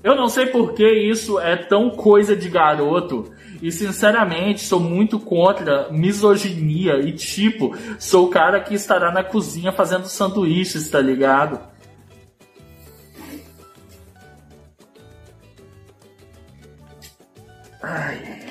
Eu 0.04 0.14
não 0.14 0.28
sei 0.28 0.46
porque 0.46 0.88
isso 0.88 1.40
é 1.40 1.56
tão 1.56 1.90
coisa 1.90 2.36
de 2.36 2.48
garoto. 2.48 3.32
E 3.60 3.72
sinceramente, 3.72 4.60
sou 4.60 4.78
muito 4.78 5.18
contra 5.18 5.90
misoginia. 5.90 7.00
E 7.00 7.10
tipo, 7.10 7.76
sou 7.98 8.26
o 8.26 8.30
cara 8.30 8.60
que 8.60 8.74
estará 8.74 9.10
na 9.10 9.24
cozinha 9.24 9.72
fazendo 9.72 10.06
sanduíches, 10.06 10.88
tá 10.88 11.00
ligado? 11.00 11.58
Ai. 17.82 18.46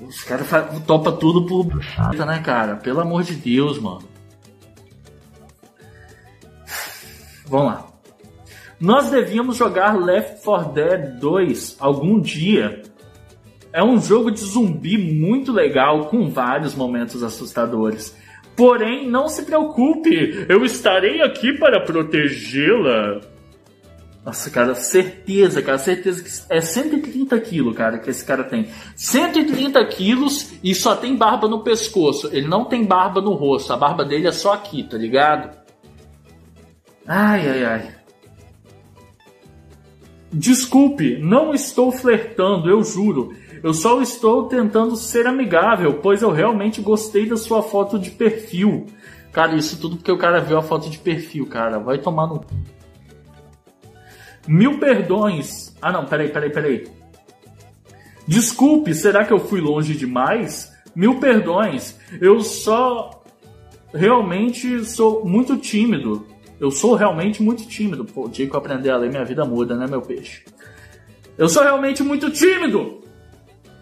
Os 0.00 0.24
caras 0.24 0.48
topa 0.84 1.12
tudo 1.12 1.46
por 1.46 1.80
né, 2.26 2.40
cara? 2.44 2.74
Pelo 2.74 3.00
amor 3.00 3.22
de 3.22 3.36
Deus, 3.36 3.78
mano. 3.78 4.10
Vamos 7.50 7.66
lá. 7.66 7.86
Nós 8.78 9.10
devíamos 9.10 9.56
jogar 9.56 9.98
Left 9.98 10.42
4 10.44 10.72
Dead 10.72 11.18
2 11.18 11.76
algum 11.80 12.20
dia. 12.20 12.82
É 13.72 13.82
um 13.82 14.00
jogo 14.00 14.30
de 14.30 14.40
zumbi 14.40 14.96
muito 14.96 15.52
legal, 15.52 16.06
com 16.06 16.30
vários 16.30 16.74
momentos 16.74 17.22
assustadores. 17.22 18.16
Porém, 18.56 19.08
não 19.08 19.28
se 19.28 19.42
preocupe, 19.42 20.46
eu 20.48 20.64
estarei 20.64 21.20
aqui 21.22 21.52
para 21.58 21.80
protegê-la. 21.80 23.20
Nossa, 24.24 24.50
cara, 24.50 24.74
certeza, 24.74 25.62
cara, 25.62 25.78
certeza 25.78 26.22
que 26.22 26.54
é 26.54 26.60
130 26.60 27.40
quilos, 27.40 27.74
cara, 27.74 27.98
que 27.98 28.10
esse 28.10 28.24
cara 28.24 28.44
tem. 28.44 28.68
130 28.94 29.84
quilos 29.86 30.52
e 30.62 30.74
só 30.74 30.94
tem 30.94 31.16
barba 31.16 31.48
no 31.48 31.60
pescoço. 31.60 32.28
Ele 32.32 32.46
não 32.46 32.64
tem 32.64 32.84
barba 32.84 33.20
no 33.20 33.32
rosto, 33.32 33.72
a 33.72 33.76
barba 33.76 34.04
dele 34.04 34.28
é 34.28 34.32
só 34.32 34.52
aqui, 34.52 34.82
tá 34.82 34.96
ligado? 34.96 35.59
Ai, 37.12 37.48
ai, 37.48 37.64
ai. 37.64 37.94
Desculpe, 40.32 41.18
não 41.18 41.52
estou 41.52 41.90
flertando, 41.90 42.70
eu 42.70 42.84
juro. 42.84 43.34
Eu 43.64 43.74
só 43.74 44.00
estou 44.00 44.44
tentando 44.44 44.94
ser 44.94 45.26
amigável, 45.26 45.94
pois 45.94 46.22
eu 46.22 46.30
realmente 46.30 46.80
gostei 46.80 47.26
da 47.26 47.36
sua 47.36 47.64
foto 47.64 47.98
de 47.98 48.12
perfil. 48.12 48.86
Cara, 49.32 49.56
isso 49.56 49.80
tudo 49.80 49.96
porque 49.96 50.12
o 50.12 50.18
cara 50.18 50.40
viu 50.40 50.56
a 50.56 50.62
foto 50.62 50.88
de 50.88 50.98
perfil, 50.98 51.46
cara. 51.46 51.80
Vai 51.80 51.98
tomar 51.98 52.28
no. 52.28 52.44
Mil 54.46 54.78
perdões. 54.78 55.76
Ah, 55.82 55.90
não, 55.90 56.06
peraí, 56.06 56.28
peraí, 56.28 56.50
peraí. 56.50 56.88
Desculpe, 58.24 58.94
será 58.94 59.24
que 59.24 59.32
eu 59.32 59.40
fui 59.40 59.60
longe 59.60 59.96
demais? 59.96 60.72
Mil 60.94 61.18
perdões. 61.18 61.98
Eu 62.20 62.40
só 62.40 63.24
realmente 63.92 64.84
sou 64.84 65.24
muito 65.24 65.56
tímido. 65.56 66.29
Eu 66.60 66.70
sou 66.70 66.94
realmente 66.94 67.42
muito 67.42 67.66
tímido. 67.66 68.04
Pô, 68.04 68.26
o 68.26 68.28
dia 68.28 68.46
que 68.46 68.54
eu 68.54 68.58
aprender 68.58 68.90
a 68.90 68.96
ler, 68.98 69.08
minha 69.08 69.24
vida 69.24 69.44
muda, 69.46 69.74
né, 69.74 69.86
meu 69.86 70.02
peixe? 70.02 70.44
Eu 71.38 71.48
sou 71.48 71.62
realmente 71.62 72.02
muito 72.02 72.30
tímido! 72.30 73.00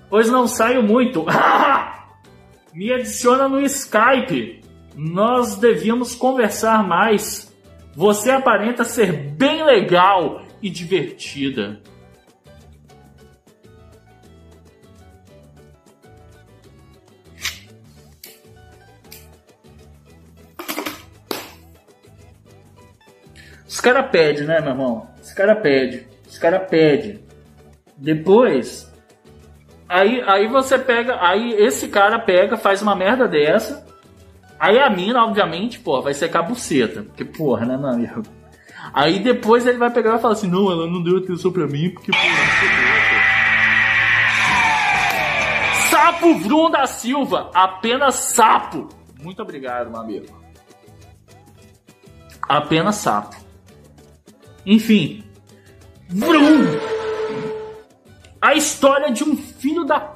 Pois 0.08 0.30
não 0.30 0.47
saio 0.47 0.82
muito. 0.82 1.26
Me 2.73 2.92
adiciona 2.92 3.49
no 3.49 3.61
Skype. 3.61 4.62
Nós 4.94 5.56
devíamos 5.56 6.14
conversar 6.14 6.87
mais. 6.87 7.52
Você 7.94 8.30
aparenta 8.30 8.85
ser 8.85 9.12
bem 9.12 9.64
legal 9.64 10.42
e 10.62 10.70
divertida. 10.70 11.80
Os 23.69 23.81
cara 23.81 24.02
pede, 24.02 24.45
né, 24.45 24.61
meu 24.61 24.71
irmão? 24.71 25.07
Os 25.23 25.31
cara 25.33 25.54
pede. 25.54 26.07
Os 26.26 26.39
cara 26.39 26.59
pede. 26.59 27.21
Depois, 27.99 28.91
aí, 29.87 30.23
aí 30.26 30.49
você 30.49 30.78
pega, 30.78 31.19
aí 31.21 31.52
esse 31.52 31.89
cara 31.89 32.19
pega, 32.19 32.57
faz 32.57 32.81
uma 32.81 32.97
merda 32.97 33.28
dessa. 33.28 33.87
Aí 34.59 34.78
a 34.78 34.89
mina, 34.89 35.23
obviamente, 35.23 35.78
pô, 35.78 36.00
vai 36.00 36.15
ser 36.15 36.31
cabuceta. 36.31 37.02
Porque, 37.02 37.25
porra, 37.25 37.67
né, 37.67 37.76
meu 37.76 37.89
amigo? 37.89 38.23
Aí 38.95 39.19
depois 39.19 39.67
ele 39.67 39.76
vai 39.76 39.91
pegar 39.91 40.11
e 40.11 40.13
vai 40.13 40.21
falar 40.21 40.35
assim: 40.35 40.49
não, 40.49 40.71
ela 40.71 40.87
não 40.87 41.02
deu 41.02 41.19
atenção 41.19 41.52
pra 41.52 41.67
mim 41.67 41.91
porque, 41.91 42.11
porra, 42.11 42.25
Sapo 45.91 46.39
Vrum 46.39 46.71
da 46.71 46.87
Silva, 46.87 47.50
apenas 47.52 48.15
sapo. 48.15 48.89
Muito 49.23 49.43
obrigado, 49.43 49.91
meu 49.91 50.00
amigo. 50.00 50.26
Apenas 52.49 52.97
sapo. 52.97 53.48
Enfim. 54.69 55.25
Vrum! 56.11 56.78
A 58.39 58.52
história 58.52 59.11
de 59.11 59.25
um 59.25 59.35
filho 59.35 59.83
da. 59.85 60.15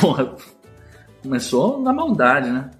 Porra. 0.00 0.36
Começou 1.20 1.82
na 1.82 1.92
maldade, 1.92 2.48
né? 2.48 2.70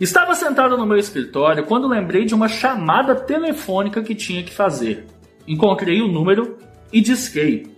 Estava 0.00 0.34
sentado 0.34 0.76
no 0.76 0.84
meu 0.84 0.98
escritório 0.98 1.64
quando 1.64 1.86
lembrei 1.86 2.24
de 2.24 2.34
uma 2.34 2.48
chamada 2.48 3.14
telefônica 3.14 4.02
que 4.02 4.16
tinha 4.16 4.42
que 4.42 4.52
fazer. 4.52 5.06
Encontrei 5.46 6.02
o 6.02 6.08
número 6.08 6.58
e 6.92 7.00
disquei. 7.00 7.72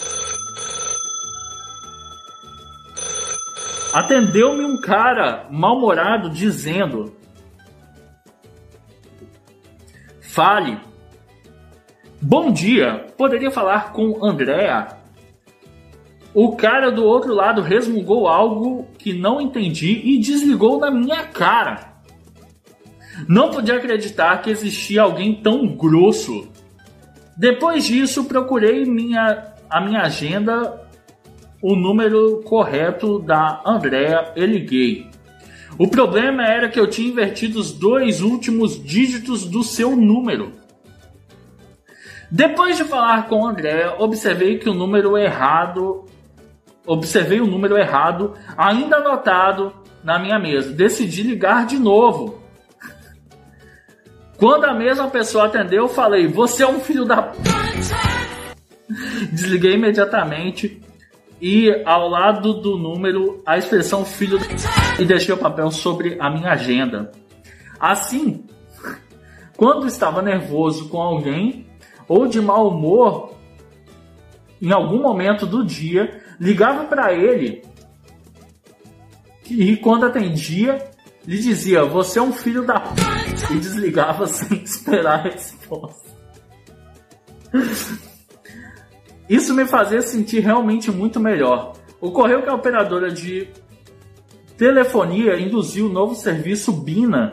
Atendeu-me 3.92 4.64
um 4.64 4.80
cara 4.80 5.46
mal-humorado 5.50 6.30
dizendo: 6.30 7.14
Fale. 10.34 10.80
Bom 12.20 12.50
dia, 12.50 13.06
poderia 13.16 13.52
falar 13.52 13.92
com 13.92 14.18
Andrea? 14.26 14.88
O 16.34 16.56
cara 16.56 16.90
do 16.90 17.04
outro 17.04 17.32
lado 17.32 17.62
resmungou 17.62 18.26
algo 18.26 18.88
que 18.98 19.12
não 19.12 19.40
entendi 19.40 20.00
e 20.04 20.18
desligou 20.18 20.80
na 20.80 20.90
minha 20.90 21.22
cara. 21.22 21.94
Não 23.28 23.48
podia 23.48 23.76
acreditar 23.76 24.42
que 24.42 24.50
existia 24.50 25.02
alguém 25.02 25.40
tão 25.40 25.68
grosso. 25.68 26.50
Depois 27.36 27.84
disso, 27.84 28.24
procurei 28.24 28.84
minha, 28.84 29.54
a 29.70 29.80
minha 29.80 30.02
agenda, 30.02 30.84
o 31.62 31.76
número 31.76 32.42
correto 32.42 33.20
da 33.20 33.62
Andrea 33.64 34.32
e 34.34 34.44
liguei. 34.44 35.13
O 35.78 35.88
problema 35.88 36.44
era 36.44 36.68
que 36.68 36.78
eu 36.78 36.88
tinha 36.88 37.08
invertido 37.08 37.58
os 37.58 37.72
dois 37.72 38.20
últimos 38.20 38.82
dígitos 38.82 39.44
do 39.44 39.62
seu 39.62 39.96
número. 39.96 40.52
Depois 42.30 42.76
de 42.76 42.84
falar 42.84 43.28
com 43.28 43.42
o 43.42 43.46
André, 43.46 43.94
observei 43.98 44.58
que 44.58 44.68
o 44.68 44.74
número 44.74 45.16
errado, 45.18 46.04
observei 46.86 47.40
o 47.40 47.46
número 47.46 47.76
errado 47.76 48.34
ainda 48.56 48.96
anotado 48.96 49.72
na 50.02 50.18
minha 50.18 50.38
mesa. 50.38 50.72
Decidi 50.72 51.22
ligar 51.22 51.66
de 51.66 51.78
novo. 51.78 52.40
Quando 54.36 54.64
a 54.64 54.74
mesma 54.74 55.08
pessoa 55.08 55.46
atendeu, 55.46 55.84
eu 55.84 55.88
falei: 55.88 56.26
"Você 56.26 56.62
é 56.62 56.68
um 56.68 56.80
filho 56.80 57.04
da 57.04 57.32
Desliguei 59.32 59.74
imediatamente 59.74 60.82
e 61.46 61.82
ao 61.84 62.08
lado 62.08 62.54
do 62.54 62.78
número 62.78 63.42
a 63.44 63.58
expressão 63.58 64.02
filho 64.02 64.38
e 64.98 65.04
deixei 65.04 65.34
o 65.34 65.36
papel 65.36 65.70
sobre 65.70 66.16
a 66.18 66.30
minha 66.30 66.52
agenda. 66.52 67.12
Assim, 67.78 68.46
quando 69.54 69.86
estava 69.86 70.22
nervoso 70.22 70.88
com 70.88 71.02
alguém 71.02 71.66
ou 72.08 72.26
de 72.26 72.40
mau 72.40 72.68
humor, 72.68 73.34
em 74.58 74.72
algum 74.72 75.02
momento 75.02 75.44
do 75.44 75.62
dia, 75.62 76.18
ligava 76.40 76.84
para 76.84 77.12
ele 77.12 77.62
e 79.50 79.76
quando 79.76 80.06
atendia, 80.06 80.82
lhe 81.26 81.38
dizia: 81.38 81.84
Você 81.84 82.18
é 82.18 82.22
um 82.22 82.32
filho 82.32 82.64
da 82.64 82.80
p. 82.80 83.02
e 83.52 83.58
desligava 83.58 84.24
sem 84.26 84.62
esperar 84.62 85.18
a 85.18 85.22
resposta. 85.24 86.08
Isso 89.28 89.54
me 89.54 89.66
fazia 89.66 90.02
sentir 90.02 90.40
realmente 90.40 90.90
muito 90.90 91.18
melhor. 91.18 91.72
Ocorreu 92.00 92.42
que 92.42 92.48
a 92.48 92.54
operadora 92.54 93.10
de 93.10 93.48
telefonia 94.56 95.38
induziu 95.38 95.86
o 95.86 95.92
novo 95.92 96.14
serviço 96.14 96.72
BINA 96.72 97.32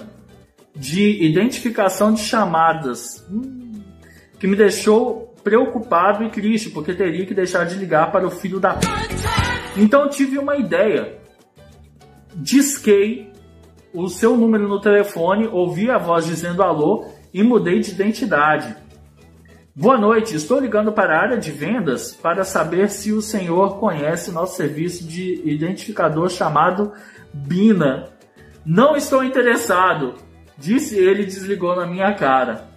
de 0.76 1.24
identificação 1.24 2.14
de 2.14 2.22
chamadas, 2.22 3.26
hum, 3.30 3.74
que 4.40 4.48
me 4.48 4.56
deixou 4.56 5.36
preocupado 5.44 6.24
e 6.24 6.30
triste, 6.30 6.70
porque 6.70 6.94
teria 6.94 7.26
que 7.26 7.34
deixar 7.34 7.66
de 7.66 7.76
ligar 7.76 8.12
para 8.12 8.26
o 8.26 8.32
filho 8.32 8.60
da. 8.60 8.80
Então 9.76 10.10
tive 10.10 10.38
uma 10.38 10.56
ideia. 10.56 11.20
Disquei 12.34 13.32
o 13.94 14.08
seu 14.08 14.38
número 14.38 14.68
no 14.68 14.80
telefone, 14.80 15.48
ouvi 15.48 15.90
a 15.90 15.98
voz 15.98 16.26
dizendo 16.26 16.64
alô 16.64 17.06
e 17.34 17.44
mudei 17.44 17.80
de 17.80 17.92
identidade. 17.92 18.76
Boa 19.74 19.98
noite, 19.98 20.36
estou 20.36 20.60
ligando 20.60 20.92
para 20.92 21.16
a 21.16 21.22
área 21.22 21.38
de 21.38 21.50
vendas 21.50 22.14
para 22.14 22.44
saber 22.44 22.90
se 22.90 23.14
o 23.14 23.22
senhor 23.22 23.80
conhece 23.80 24.30
nosso 24.30 24.58
serviço 24.58 25.08
de 25.08 25.42
identificador 25.46 26.30
chamado 26.30 26.92
Bina. 27.34 28.10
Não 28.66 28.98
estou 28.98 29.24
interessado, 29.24 30.16
disse 30.58 31.00
ele 31.00 31.24
e 31.24 31.26
desligou 31.26 31.74
na 31.74 31.88
minha 31.88 32.14
cara. 32.14 32.68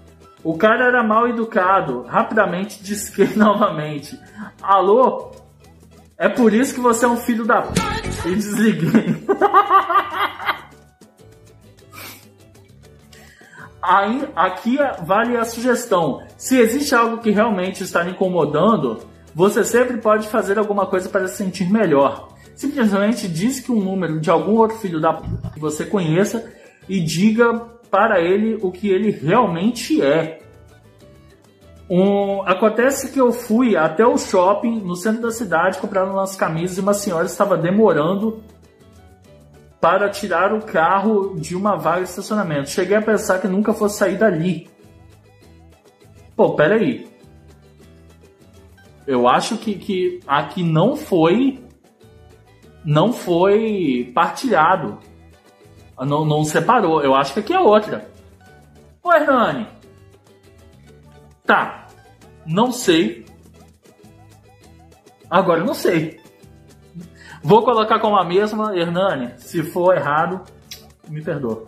O 0.44 0.56
cara 0.56 0.84
era 0.84 1.02
mal 1.02 1.26
educado, 1.26 2.02
rapidamente 2.02 2.80
disquei 2.80 3.30
novamente. 3.34 4.16
Alô? 4.62 5.32
É 6.16 6.28
por 6.28 6.54
isso 6.54 6.74
que 6.74 6.80
você 6.80 7.06
é 7.06 7.08
um 7.08 7.16
filho 7.16 7.44
da 7.44 7.62
p. 7.62 7.72
E 8.24 8.36
desliguei. 8.36 9.26
Aí, 13.86 14.26
aqui 14.34 14.78
vale 15.02 15.36
a 15.36 15.44
sugestão. 15.44 16.22
Se 16.38 16.58
existe 16.58 16.94
algo 16.94 17.18
que 17.18 17.30
realmente 17.30 17.82
está 17.82 18.02
lhe 18.02 18.12
incomodando, 18.12 19.00
você 19.34 19.62
sempre 19.62 19.98
pode 19.98 20.26
fazer 20.28 20.58
alguma 20.58 20.86
coisa 20.86 21.06
para 21.10 21.28
se 21.28 21.36
sentir 21.36 21.70
melhor. 21.70 22.28
Simplesmente 22.56 23.28
diz 23.28 23.60
que 23.60 23.70
um 23.70 23.80
número 23.80 24.18
de 24.20 24.30
algum 24.30 24.56
outro 24.56 24.78
filho 24.78 25.00
da 25.00 25.12
p 25.12 25.26
que 25.52 25.60
você 25.60 25.84
conheça 25.84 26.50
e 26.88 26.98
diga 26.98 27.52
para 27.90 28.20
ele 28.20 28.58
o 28.62 28.72
que 28.72 28.88
ele 28.88 29.10
realmente 29.10 30.00
é. 30.00 30.38
Um, 31.90 32.40
acontece 32.42 33.12
que 33.12 33.20
eu 33.20 33.32
fui 33.32 33.76
até 33.76 34.06
o 34.06 34.16
shopping 34.16 34.80
no 34.80 34.96
centro 34.96 35.20
da 35.20 35.30
cidade 35.30 35.76
comprar 35.76 36.04
umas 36.06 36.34
camisas 36.34 36.78
e 36.78 36.80
uma 36.80 36.94
senhora 36.94 37.26
estava 37.26 37.58
demorando 37.58 38.42
para 39.84 40.08
tirar 40.08 40.54
o 40.54 40.62
carro 40.62 41.34
de 41.38 41.54
uma 41.54 41.76
vaga 41.76 42.04
de 42.04 42.08
estacionamento. 42.08 42.70
Cheguei 42.70 42.96
a 42.96 43.02
pensar 43.02 43.38
que 43.38 43.46
nunca 43.46 43.74
fosse 43.74 43.98
sair 43.98 44.16
dali. 44.16 44.66
Pô, 46.34 46.54
peraí. 46.54 47.06
Eu 49.06 49.28
acho 49.28 49.58
que, 49.58 49.74
que 49.74 50.20
aqui 50.26 50.62
não 50.62 50.96
foi. 50.96 51.62
Não 52.82 53.12
foi 53.12 54.10
partilhado. 54.14 54.98
Não, 55.98 56.24
não 56.24 56.44
separou. 56.44 57.02
Eu 57.02 57.14
acho 57.14 57.34
que 57.34 57.40
aqui 57.40 57.52
é 57.52 57.60
outra. 57.60 58.10
Ô 59.02 59.12
Hernani. 59.12 59.66
Tá. 61.44 61.88
Não 62.46 62.72
sei. 62.72 63.26
Agora 65.28 65.60
eu 65.60 65.66
não 65.66 65.74
sei. 65.74 66.23
Vou 67.44 67.62
colocar 67.62 67.98
como 67.98 68.16
a 68.16 68.24
mesma, 68.24 68.74
Hernani. 68.74 69.34
Se 69.36 69.62
for 69.62 69.94
errado, 69.94 70.40
me 71.06 71.22
perdoa. 71.22 71.64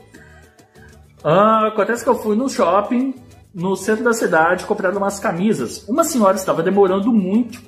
Ah, 1.22 1.66
acontece 1.66 2.02
que 2.02 2.08
eu 2.08 2.14
fui 2.14 2.34
no 2.34 2.48
shopping, 2.48 3.14
no 3.54 3.76
centro 3.76 4.02
da 4.02 4.14
cidade, 4.14 4.64
comprar 4.64 4.96
umas 4.96 5.20
camisas. 5.20 5.86
Uma 5.86 6.02
senhora 6.02 6.34
estava 6.34 6.62
demorando 6.62 7.12
muito 7.12 7.60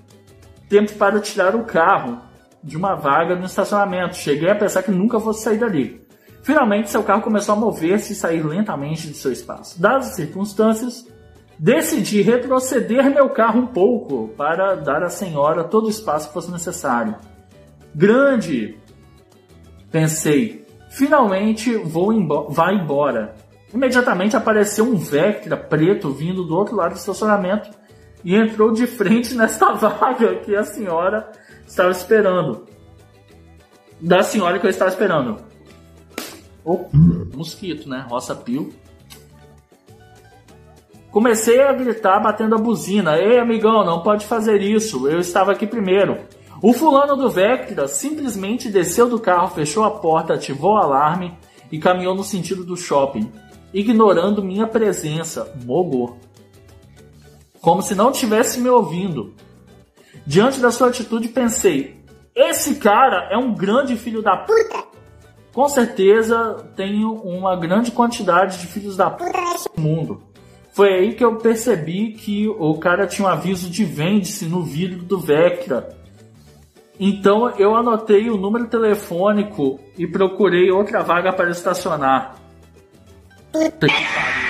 tempo 0.70 0.94
para 0.94 1.20
tirar 1.20 1.54
o 1.54 1.64
carro 1.64 2.18
de 2.64 2.78
uma 2.78 2.94
vaga 2.94 3.36
no 3.36 3.44
estacionamento. 3.44 4.16
Cheguei 4.16 4.48
a 4.48 4.54
pensar 4.54 4.82
que 4.82 4.90
nunca 4.90 5.20
fosse 5.20 5.42
sair 5.42 5.58
dali. 5.58 6.00
Finalmente, 6.42 6.88
seu 6.88 7.02
carro 7.02 7.20
começou 7.20 7.54
a 7.54 7.58
mover-se 7.58 8.14
e 8.14 8.16
sair 8.16 8.40
lentamente 8.40 9.06
de 9.06 9.14
seu 9.14 9.30
espaço. 9.30 9.78
Dadas 9.78 10.08
as 10.08 10.14
circunstâncias, 10.14 11.06
decidi 11.58 12.22
retroceder 12.22 13.10
meu 13.10 13.28
carro 13.28 13.60
um 13.60 13.66
pouco 13.66 14.28
para 14.28 14.76
dar 14.76 15.02
à 15.02 15.10
senhora 15.10 15.62
todo 15.62 15.88
o 15.88 15.90
espaço 15.90 16.28
que 16.28 16.32
fosse 16.32 16.50
necessário. 16.50 17.14
Grande! 17.94 18.78
Pensei, 19.90 20.66
finalmente 20.90 21.76
vou 21.76 22.12
vai 22.50 22.74
embora. 22.74 23.34
Imediatamente 23.72 24.36
apareceu 24.36 24.84
um 24.84 24.96
Vectra 24.96 25.56
preto 25.56 26.10
vindo 26.10 26.44
do 26.44 26.56
outro 26.56 26.76
lado 26.76 26.92
do 26.92 26.98
estacionamento 26.98 27.70
e 28.24 28.34
entrou 28.34 28.72
de 28.72 28.86
frente 28.86 29.34
nesta 29.36 29.72
vaga 29.72 30.36
que 30.36 30.54
a 30.54 30.64
senhora 30.64 31.30
estava 31.66 31.90
esperando. 31.90 32.66
Da 34.00 34.22
senhora 34.22 34.58
que 34.58 34.66
eu 34.66 34.70
estava 34.70 34.90
esperando. 34.90 35.38
Oh, 36.64 36.86
mosquito, 37.34 37.88
né? 37.88 38.04
Roça 38.08 38.34
pio. 38.34 38.72
Comecei 41.10 41.62
a 41.62 41.72
gritar 41.72 42.20
batendo 42.20 42.54
a 42.54 42.58
buzina. 42.58 43.18
Ei, 43.18 43.38
amigão, 43.38 43.84
não 43.84 44.02
pode 44.02 44.26
fazer 44.26 44.60
isso. 44.60 45.08
Eu 45.08 45.18
estava 45.18 45.52
aqui 45.52 45.66
primeiro. 45.66 46.18
O 46.60 46.72
fulano 46.72 47.16
do 47.16 47.30
Vectra 47.30 47.86
simplesmente 47.86 48.68
desceu 48.68 49.08
do 49.08 49.20
carro, 49.20 49.54
fechou 49.54 49.84
a 49.84 49.90
porta, 49.92 50.34
ativou 50.34 50.72
o 50.72 50.78
alarme 50.78 51.38
e 51.70 51.78
caminhou 51.78 52.16
no 52.16 52.24
sentido 52.24 52.64
do 52.64 52.76
shopping, 52.76 53.30
ignorando 53.72 54.42
minha 54.42 54.66
presença, 54.66 55.54
mogou. 55.64 56.18
Como 57.60 57.80
se 57.80 57.94
não 57.94 58.10
tivesse 58.10 58.60
me 58.60 58.68
ouvindo. 58.68 59.34
Diante 60.26 60.58
da 60.58 60.72
sua 60.72 60.88
atitude, 60.88 61.28
pensei: 61.28 62.02
esse 62.34 62.74
cara 62.76 63.28
é 63.30 63.36
um 63.36 63.54
grande 63.54 63.96
filho 63.96 64.20
da 64.20 64.36
puta. 64.36 64.84
Com 65.52 65.68
certeza 65.68 66.56
tenho 66.74 67.14
uma 67.14 67.54
grande 67.56 67.92
quantidade 67.92 68.58
de 68.58 68.66
filhos 68.66 68.96
da 68.96 69.08
puta 69.08 69.40
nesse 69.40 69.68
mundo. 69.76 70.22
Foi 70.72 70.92
aí 70.92 71.14
que 71.14 71.24
eu 71.24 71.36
percebi 71.36 72.12
que 72.12 72.48
o 72.48 72.74
cara 72.78 73.06
tinha 73.06 73.26
um 73.26 73.30
aviso 73.30 73.70
de 73.70 73.84
vende-se 73.84 74.44
no 74.46 74.62
vidro 74.62 75.02
do 75.02 75.18
Vectra 75.18 75.97
então 76.98 77.50
eu 77.58 77.76
anotei 77.76 78.28
o 78.28 78.36
número 78.36 78.66
telefônico 78.66 79.78
e 79.96 80.06
procurei 80.06 80.70
outra 80.70 81.02
vaga 81.02 81.32
para 81.32 81.50
estacionar. 81.50 82.36
Puta 83.52 83.86
que 83.86 84.04
pariu. 84.14 84.48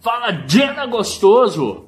Fala, 0.00 0.44
Jenna 0.46 0.84
gostoso! 0.86 1.86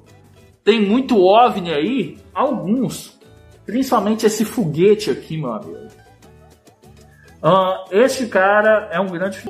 Tem 0.65 0.81
muito 0.81 1.23
OVNI 1.23 1.71
aí? 1.71 2.19
Alguns. 2.33 3.21
Principalmente 3.67 4.25
esse 4.25 4.45
foguete 4.45 5.11
aqui, 5.11 5.37
meu 5.37 5.53
amigo. 5.53 5.89
Uh, 7.43 7.85
este 7.91 8.27
cara 8.27 8.89
é 8.91 8.99
um 8.99 9.09
grande. 9.09 9.43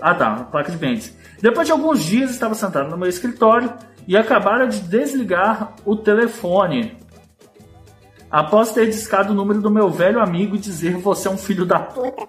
Ah 0.00 0.14
tá, 0.14 0.48
placa 0.50 0.70
de 0.70 0.76
bens. 0.76 1.16
Depois 1.40 1.66
de 1.66 1.72
alguns 1.72 2.02
dias, 2.02 2.30
estava 2.30 2.54
sentado 2.54 2.90
no 2.90 2.98
meu 2.98 3.08
escritório 3.08 3.72
e 4.06 4.16
acabaram 4.16 4.68
de 4.68 4.80
desligar 4.80 5.74
o 5.84 5.96
telefone. 5.96 6.98
Após 8.30 8.72
ter 8.72 8.86
discado 8.86 9.32
o 9.32 9.34
número 9.34 9.60
do 9.60 9.70
meu 9.70 9.90
velho 9.90 10.20
amigo 10.20 10.54
e 10.54 10.58
dizer 10.58 10.96
você 10.96 11.28
é 11.28 11.30
um 11.30 11.38
filho 11.38 11.64
da 11.64 11.78
puta. 11.78 12.28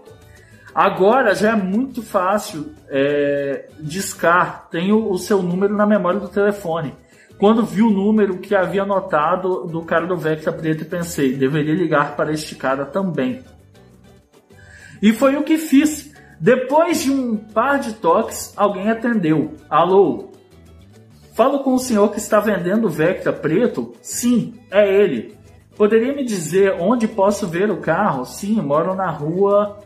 Agora 0.74 1.36
já 1.36 1.52
é 1.52 1.56
muito 1.56 2.02
fácil 2.02 2.74
é, 2.88 3.68
discar. 3.80 4.68
Tenho 4.72 5.12
o 5.12 5.18
seu 5.18 5.42
número 5.42 5.76
na 5.76 5.86
memória 5.86 6.20
do 6.20 6.30
telefone. 6.30 6.96
Quando 7.38 7.66
vi 7.66 7.82
o 7.82 7.90
número 7.90 8.38
que 8.38 8.56
havia 8.56 8.84
anotado 8.84 9.66
do 9.66 9.82
cara 9.82 10.06
do 10.06 10.16
Vectra 10.16 10.54
Preto, 10.54 10.86
pensei, 10.86 11.36
deveria 11.36 11.74
ligar 11.74 12.16
para 12.16 12.32
este 12.32 12.56
cara 12.56 12.86
também. 12.86 13.44
E 15.02 15.12
foi 15.14 15.36
o 15.36 15.44
que 15.44 15.58
fiz. 15.58 16.12
Depois 16.40 17.04
de 17.04 17.12
um 17.12 17.38
par 17.38 17.80
de 17.80 17.94
toques, 17.94 18.54
alguém 18.56 18.90
atendeu. 18.90 19.56
Alô, 19.70 20.32
Falo 21.34 21.60
com 21.60 21.74
o 21.74 21.80
senhor 21.80 22.12
que 22.12 22.20
está 22.20 22.40
vendendo 22.40 22.90
Vectra 22.90 23.32
preto? 23.32 23.94
Sim, 24.02 24.54
é 24.70 24.88
ele. 24.88 25.36
Poderia 25.76 26.14
me 26.14 26.26
dizer 26.26 26.76
onde 26.80 27.08
posso 27.08 27.48
ver 27.48 27.72
o 27.72 27.78
carro? 27.78 28.26
Sim, 28.26 28.62
moro 28.62 28.94
na 28.94 29.10
rua 29.10 29.80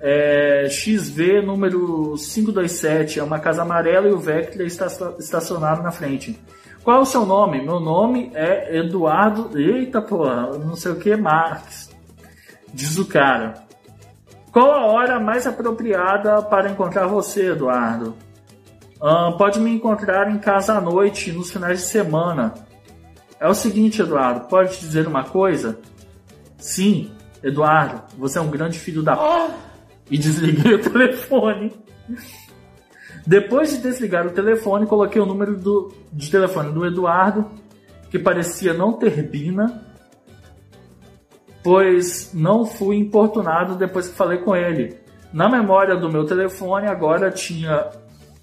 é, 0.00 0.68
XV 0.68 1.40
número 1.40 2.14
527. 2.18 3.20
É 3.20 3.22
uma 3.22 3.38
casa 3.38 3.62
amarela 3.62 4.08
e 4.08 4.12
o 4.12 4.18
Vectra 4.18 4.64
está 4.64 4.86
estacionado 5.18 5.82
na 5.82 5.92
frente. 5.92 6.38
Qual 6.82 6.98
é 6.98 7.00
o 7.00 7.06
seu 7.06 7.24
nome? 7.24 7.62
Meu 7.62 7.78
nome 7.78 8.30
é 8.34 8.76
Eduardo. 8.76 9.56
Eita 9.58 10.02
porra, 10.02 10.58
não 10.58 10.74
sei 10.74 10.92
o 10.92 10.96
que, 10.96 11.16
Marques. 11.16 11.88
Diz 12.74 12.98
o 12.98 13.06
cara. 13.06 13.65
Qual 14.56 14.72
a 14.72 14.86
hora 14.86 15.20
mais 15.20 15.46
apropriada 15.46 16.40
para 16.40 16.70
encontrar 16.70 17.06
você, 17.06 17.50
Eduardo? 17.50 18.16
Uh, 18.98 19.36
pode 19.36 19.60
me 19.60 19.70
encontrar 19.70 20.30
em 20.30 20.38
casa 20.38 20.78
à 20.78 20.80
noite, 20.80 21.30
nos 21.30 21.50
finais 21.50 21.80
de 21.80 21.84
semana. 21.84 22.54
É 23.38 23.46
o 23.46 23.52
seguinte, 23.52 24.00
Eduardo, 24.00 24.48
pode 24.48 24.78
te 24.78 24.80
dizer 24.80 25.06
uma 25.06 25.24
coisa? 25.24 25.78
Sim, 26.56 27.12
Eduardo, 27.42 28.00
você 28.16 28.38
é 28.38 28.40
um 28.40 28.48
grande 28.48 28.78
filho 28.78 29.02
da 29.02 29.14
p. 29.14 29.22
Oh. 29.22 29.50
E 30.10 30.16
desliguei 30.16 30.72
o 30.72 30.80
telefone. 30.90 31.76
Depois 33.26 33.72
de 33.72 33.82
desligar 33.82 34.26
o 34.26 34.30
telefone, 34.30 34.86
coloquei 34.86 35.20
o 35.20 35.26
número 35.26 35.54
do, 35.54 35.92
de 36.10 36.30
telefone 36.30 36.72
do 36.72 36.86
Eduardo, 36.86 37.50
que 38.10 38.18
parecia 38.18 38.72
não 38.72 38.94
ter 38.94 39.22
bina, 39.22 39.85
pois 41.66 42.30
não 42.32 42.64
fui 42.64 42.96
importunado 42.96 43.74
depois 43.74 44.06
que 44.06 44.14
falei 44.14 44.38
com 44.38 44.54
ele. 44.54 44.96
Na 45.32 45.48
memória 45.48 45.96
do 45.96 46.08
meu 46.08 46.24
telefone 46.24 46.86
agora 46.86 47.28
tinha 47.28 47.90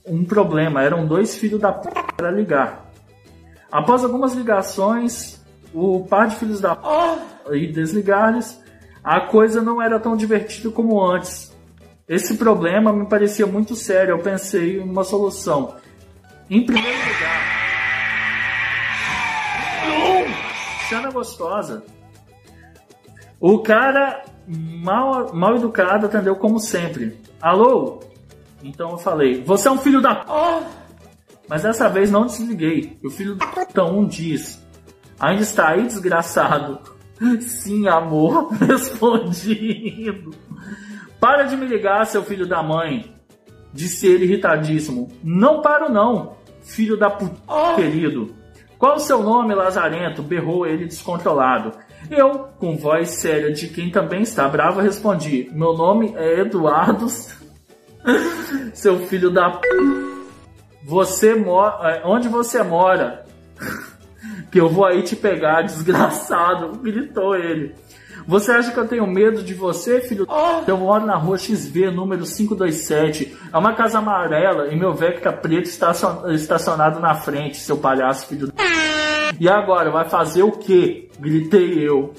um 0.06 0.26
problema. 0.26 0.84
Eram 0.84 1.06
dois 1.06 1.38
filhos 1.38 1.62
da 1.62 1.72
p 1.72 1.90
para 2.18 2.30
ligar. 2.30 2.92
Após 3.72 4.04
algumas 4.04 4.34
ligações, 4.34 5.42
o 5.74 6.06
par 6.06 6.28
de 6.28 6.36
filhos 6.36 6.60
da 6.60 6.76
p 6.76 6.90
e 7.54 7.72
desligar-lhes, 7.72 8.62
a 9.02 9.22
coisa 9.22 9.62
não 9.62 9.82
era 9.82 10.02
tão 10.02 10.18
divertida 10.18 10.70
como 10.70 11.02
antes. 11.02 11.56
Esse 12.06 12.36
problema 12.36 12.92
me 12.92 13.06
parecia 13.06 13.48
muito 13.48 13.74
sério. 13.74 14.16
Eu 14.16 14.20
pensei 14.20 14.82
em 14.82 14.84
uma 14.84 15.06
solução. 15.06 15.76
Em 16.50 16.66
primeiro 16.66 16.98
lugar, 16.98 17.64
Xana 20.90 21.10
gostosa. 21.10 21.86
O 23.46 23.60
cara 23.60 24.24
mal, 24.48 25.34
mal 25.34 25.58
educado 25.58 26.06
atendeu 26.06 26.34
como 26.38 26.62
sempre. 26.62 27.20
Alô? 27.42 28.00
Então 28.64 28.92
eu 28.92 28.98
falei, 28.98 29.44
você 29.44 29.68
é 29.68 29.72
um 29.72 29.78
filho 29.78 30.02
da. 30.02 30.26
Mas 31.50 31.64
dessa 31.64 31.90
vez 31.90 32.10
não 32.10 32.26
desliguei. 32.26 32.98
O 33.04 33.10
filho 33.10 33.36
da 33.36 33.84
um 33.84 34.08
diz: 34.08 34.66
Ainda 35.20 35.42
está 35.42 35.72
aí, 35.72 35.84
desgraçado? 35.84 36.80
Sim, 37.42 37.86
amor, 37.90 38.54
respondido. 38.66 40.32
Para 41.20 41.44
de 41.44 41.58
me 41.58 41.66
ligar, 41.66 42.06
seu 42.06 42.24
filho 42.24 42.48
da 42.48 42.64
mãe. 42.64 43.14
Disse 43.74 44.08
ele 44.08 44.24
irritadíssimo. 44.24 45.12
Não 45.22 45.62
paro 45.62 45.92
não, 45.92 46.38
filho 46.62 46.96
da 46.96 47.10
puta, 47.10 47.36
querido. 47.76 48.34
Qual 48.78 48.96
o 48.96 49.00
seu 49.00 49.22
nome, 49.22 49.54
Lazarento? 49.54 50.24
berrou 50.24 50.66
ele 50.66 50.86
descontrolado. 50.86 51.74
Eu, 52.16 52.50
com 52.60 52.78
voz 52.78 53.10
séria 53.10 53.52
de 53.52 53.68
quem 53.68 53.90
também 53.90 54.22
está 54.22 54.48
bravo, 54.48 54.80
respondi: 54.80 55.50
Meu 55.52 55.74
nome 55.74 56.14
é 56.16 56.42
Eduardo. 56.42 57.08
seu 58.74 59.00
filho 59.08 59.32
da 59.32 59.50
p. 59.50 59.68
Você 60.86 61.34
mora. 61.34 61.90
É, 61.90 62.04
onde 62.06 62.28
você 62.28 62.62
mora? 62.62 63.26
que 64.52 64.60
eu 64.60 64.70
vou 64.70 64.86
aí 64.86 65.02
te 65.02 65.16
pegar, 65.16 65.64
desgraçado, 65.64 66.78
gritou 66.84 67.36
ele. 67.36 67.74
Você 68.28 68.52
acha 68.52 68.72
que 68.72 68.80
eu 68.80 68.88
tenho 68.88 69.08
medo 69.08 69.44
de 69.44 69.54
você, 69.56 70.00
filho? 70.00 70.26
Oh. 70.30 70.64
Eu 70.66 70.78
moro 70.78 71.06
na 71.06 71.16
rua 71.16 71.38
XV, 71.38 71.90
número 71.90 72.24
527. 72.24 73.36
É 73.52 73.58
uma 73.58 73.74
casa 73.74 73.98
amarela 73.98 74.68
e 74.68 74.78
meu 74.78 74.94
Vectra 74.94 75.34
preto 75.34 75.66
está 75.66 75.92
estacionado 76.32 77.00
na 77.00 77.16
frente, 77.16 77.58
seu 77.58 77.76
palhaço, 77.76 78.28
filho. 78.28 78.53
E 79.44 79.50
agora, 79.50 79.92
vai 79.92 80.06
fazer 80.06 80.42
o 80.42 80.54
quê? 80.54 81.10
Gritei 81.20 81.86
eu. 81.86 82.14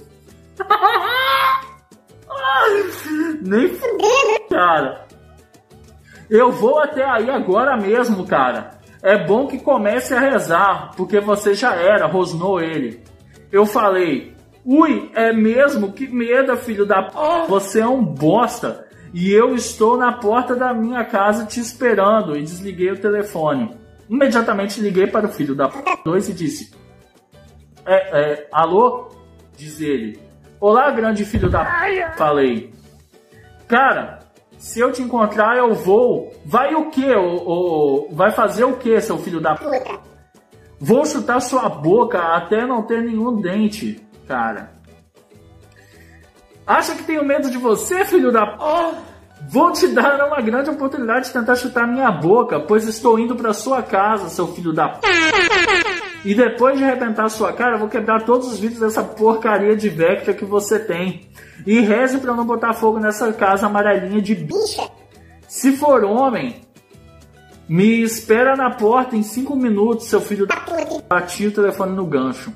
Nem 3.41 3.67
fudendo, 3.71 4.49
cara. 4.51 5.07
Eu 6.29 6.53
vou 6.53 6.81
até 6.81 7.03
aí 7.03 7.31
agora 7.31 7.79
mesmo, 7.79 8.27
cara. 8.27 8.73
É 9.03 9.25
bom 9.25 9.47
que 9.47 9.59
comece 9.59 10.13
a 10.13 10.21
rezar, 10.21 10.91
porque 10.99 11.19
você 11.19 11.55
já 11.55 11.75
era, 11.75 12.07
rosnou 12.07 12.61
ele. 12.61 13.03
Eu 13.51 13.65
falei, 13.65 14.37
ui, 14.63 15.11
é 15.15 15.33
mesmo? 15.33 15.93
Que 15.93 16.07
medo, 16.07 16.55
filho 16.59 16.85
da 16.85 17.05
p... 17.05 17.17
Você 17.49 17.81
é 17.81 17.89
um 17.89 18.05
bosta. 18.05 18.87
E 19.15 19.33
eu 19.33 19.55
estou 19.55 19.97
na 19.97 20.13
porta 20.13 20.55
da 20.55 20.75
minha 20.75 21.03
casa 21.07 21.47
te 21.47 21.59
esperando. 21.59 22.37
E 22.37 22.43
desliguei 22.43 22.91
o 22.91 23.01
telefone. 23.01 23.75
Imediatamente 24.11 24.83
liguei 24.83 25.07
para 25.07 25.25
o 25.25 25.33
filho 25.33 25.55
da 25.55 25.71
p... 25.71 25.79
2 26.05 26.29
e 26.29 26.33
disse, 26.35 26.84
é, 27.87 28.21
é, 28.21 28.49
alô? 28.53 29.11
Diz 29.57 29.81
ele. 29.81 30.19
Olá, 30.61 30.91
grande 30.91 31.25
filho 31.25 31.51
da 31.51 31.65
p... 31.65 32.07
Falei. 32.17 32.73
Cara, 33.69 34.21
se 34.59 34.81
eu 34.81 34.91
te 34.93 35.03
encontrar, 35.03 35.59
eu 35.59 35.75
vou. 35.75 36.33
Vai 36.45 36.75
o 36.75 36.91
quê? 36.91 37.15
O, 37.15 38.09
vai 38.13 38.31
fazer 38.31 38.65
o 38.65 38.77
quê, 38.77 39.01
seu 39.01 39.19
filho 39.19 39.41
da 39.41 39.55
puta? 39.55 40.01
Vou 40.81 41.05
chutar 41.05 41.41
sua 41.41 41.69
boca 41.69 42.19
até 42.19 42.67
não 42.67 42.83
ter 42.83 43.03
nenhum 43.03 43.41
dente, 43.41 44.01
cara. 44.27 44.73
Acha 46.67 46.95
que 46.95 47.05
tenho 47.05 47.25
medo 47.25 47.51
de 47.51 47.59
você, 47.59 48.05
filho 48.05 48.33
da. 48.33 48.57
Oh, 48.59 48.95
vou 49.49 49.73
te 49.73 49.89
dar 49.89 50.27
uma 50.27 50.41
grande 50.41 50.71
oportunidade 50.71 51.27
de 51.27 51.33
tentar 51.33 51.57
chutar 51.57 51.87
minha 51.87 52.11
boca, 52.11 52.59
pois 52.61 52.87
estou 52.89 53.19
indo 53.19 53.37
para 53.37 53.53
sua 53.53 53.83
casa, 53.83 54.29
seu 54.29 54.49
filho 54.49 54.73
da. 54.73 54.99
E 56.25 56.35
depois 56.35 56.79
de 56.79 56.85
arrebentar 56.85 57.29
sua 57.29 57.53
cara, 57.53 57.75
eu 57.75 57.79
vou 57.79 57.89
quebrar 57.89 58.25
todos 58.25 58.51
os 58.51 58.59
vidros 58.59 58.81
dessa 58.81 59.05
porcaria 59.05 59.77
de 59.77 59.91
Vectra 59.91 60.33
que 60.33 60.45
você 60.45 60.79
tem. 60.79 61.29
E 61.67 61.81
reze 61.81 62.19
para 62.19 62.35
não 62.35 62.47
botar 62.47 62.73
fogo 62.73 62.99
nessa 62.99 63.31
casa 63.33 63.67
amarelinha 63.67 64.23
de 64.23 64.35
bicha. 64.35 64.89
Se 65.47 65.77
for 65.77 66.03
homem, 66.03 66.63
me 67.69 68.03
espera 68.03 68.57
na 68.57 68.71
porta 68.71 69.15
em 69.17 69.23
cinco 69.23 69.55
minutos, 69.55 70.07
seu 70.07 70.21
filho 70.21 70.47
da 70.47 70.65
Bati 71.09 71.47
o 71.47 71.53
telefone 71.53 71.95
no 71.95 72.07
gancho. 72.07 72.53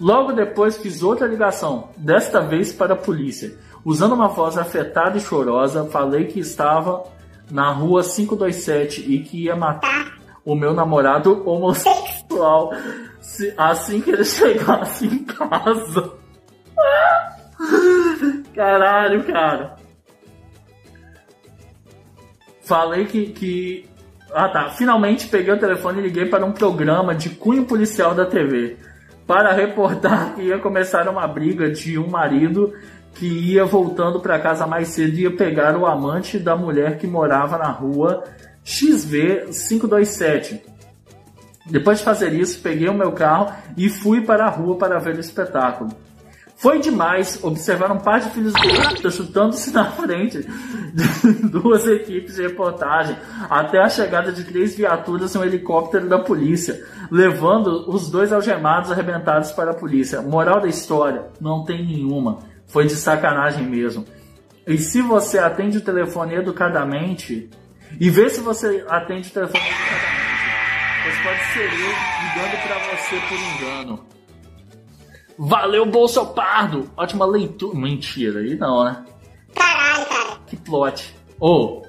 Logo 0.00 0.32
depois 0.32 0.76
fiz 0.76 1.02
outra 1.02 1.26
ligação, 1.28 1.90
desta 1.96 2.40
vez 2.40 2.72
para 2.72 2.94
a 2.94 2.96
polícia. 2.96 3.56
Usando 3.84 4.14
uma 4.14 4.28
voz 4.28 4.58
afetada 4.58 5.16
e 5.16 5.20
chorosa, 5.20 5.84
falei 5.84 6.26
que 6.26 6.40
estava 6.40 7.04
na 7.50 7.70
rua 7.70 8.02
527 8.02 9.00
e 9.12 9.20
que 9.20 9.44
ia 9.44 9.54
matar 9.54 10.23
o 10.44 10.54
meu 10.54 10.74
namorado 10.74 11.48
homossexual 11.48 12.72
assim 13.56 14.00
que 14.00 14.10
ele 14.10 14.24
chegasse 14.24 15.06
em 15.06 15.24
casa. 15.24 16.12
Caralho, 18.54 19.24
cara. 19.24 19.76
Falei 22.62 23.04
que, 23.06 23.26
que. 23.26 23.88
Ah 24.32 24.48
tá. 24.48 24.70
Finalmente 24.70 25.28
peguei 25.28 25.52
o 25.52 25.58
telefone 25.58 26.00
e 26.00 26.02
liguei 26.02 26.26
para 26.26 26.44
um 26.44 26.52
programa 26.52 27.14
de 27.14 27.30
cunho 27.30 27.64
policial 27.64 28.14
da 28.14 28.24
TV. 28.24 28.76
Para 29.26 29.52
reportar 29.52 30.34
que 30.34 30.42
ia 30.42 30.58
começar 30.58 31.08
uma 31.08 31.26
briga 31.26 31.70
de 31.70 31.98
um 31.98 32.08
marido 32.08 32.72
que 33.14 33.26
ia 33.26 33.64
voltando 33.64 34.20
para 34.20 34.38
casa 34.38 34.66
mais 34.66 34.88
cedo 34.88 35.16
e 35.16 35.22
ia 35.22 35.34
pegar 35.34 35.76
o 35.76 35.86
amante 35.86 36.38
da 36.38 36.56
mulher 36.56 36.98
que 36.98 37.06
morava 37.06 37.56
na 37.56 37.68
rua 37.68 38.24
XV 38.64 39.46
527. 39.52 40.62
Depois 41.66 41.98
de 41.98 42.04
fazer 42.04 42.32
isso, 42.32 42.60
peguei 42.60 42.88
o 42.88 42.94
meu 42.94 43.12
carro 43.12 43.54
e 43.76 43.88
fui 43.88 44.22
para 44.22 44.46
a 44.46 44.50
rua 44.50 44.76
para 44.76 44.98
ver 44.98 45.16
o 45.16 45.20
espetáculo. 45.20 45.90
Foi 46.56 46.78
demais 46.78 47.42
observar 47.42 47.90
um 47.92 47.98
par 47.98 48.20
de 48.20 48.30
filhos 48.30 48.52
do 49.02 49.10
chutando-se 49.10 49.72
na 49.72 49.90
frente 49.90 50.46
de 50.94 51.32
duas 51.48 51.86
equipes 51.86 52.36
de 52.36 52.42
reportagem, 52.42 53.16
até 53.50 53.80
a 53.80 53.88
chegada 53.88 54.32
de 54.32 54.44
três 54.44 54.74
viaturas 54.74 55.34
e 55.34 55.38
um 55.38 55.44
helicóptero 55.44 56.08
da 56.08 56.18
polícia, 56.18 56.82
levando 57.10 57.90
os 57.90 58.08
dois 58.08 58.32
algemados 58.32 58.90
arrebentados 58.90 59.52
para 59.52 59.72
a 59.72 59.74
polícia. 59.74 60.22
Moral 60.22 60.60
da 60.60 60.68
história: 60.68 61.26
não 61.40 61.64
tem 61.64 61.84
nenhuma. 61.84 62.38
Foi 62.66 62.86
de 62.86 62.94
sacanagem 62.94 63.66
mesmo. 63.66 64.04
E 64.66 64.78
se 64.78 65.02
você 65.02 65.38
atende 65.38 65.78
o 65.78 65.82
telefone 65.82 66.36
educadamente, 66.36 67.50
e 68.00 68.10
vê 68.10 68.28
se 68.28 68.40
você 68.40 68.84
atende 68.88 69.28
o 69.28 69.32
telefone 69.32 69.62
pois 71.04 71.18
pode 71.22 71.40
ser 71.52 71.64
eu 71.64 71.92
ligando 72.24 72.62
para 72.62 72.78
você 72.96 73.20
por 73.28 73.38
engano. 73.38 74.06
Valeu, 75.38 75.84
Bolso 75.86 76.26
Pardo! 76.28 76.90
Ótima 76.96 77.26
leitura. 77.26 77.76
Mentira, 77.76 78.40
aí 78.40 78.56
não, 78.56 78.84
né? 78.84 79.04
Caralho, 79.54 80.06
cara. 80.06 80.38
Que 80.46 80.56
plot. 80.56 81.14
Ô. 81.38 81.48
Oh. 81.48 81.84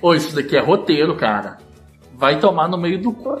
Ô, 0.00 0.08
oh, 0.08 0.14
isso 0.14 0.34
daqui 0.34 0.56
é 0.56 0.60
roteiro, 0.60 1.16
cara. 1.16 1.58
Vai 2.14 2.38
tomar 2.38 2.68
no 2.68 2.76
meio 2.76 3.00
do 3.00 3.12
cu. 3.12 3.38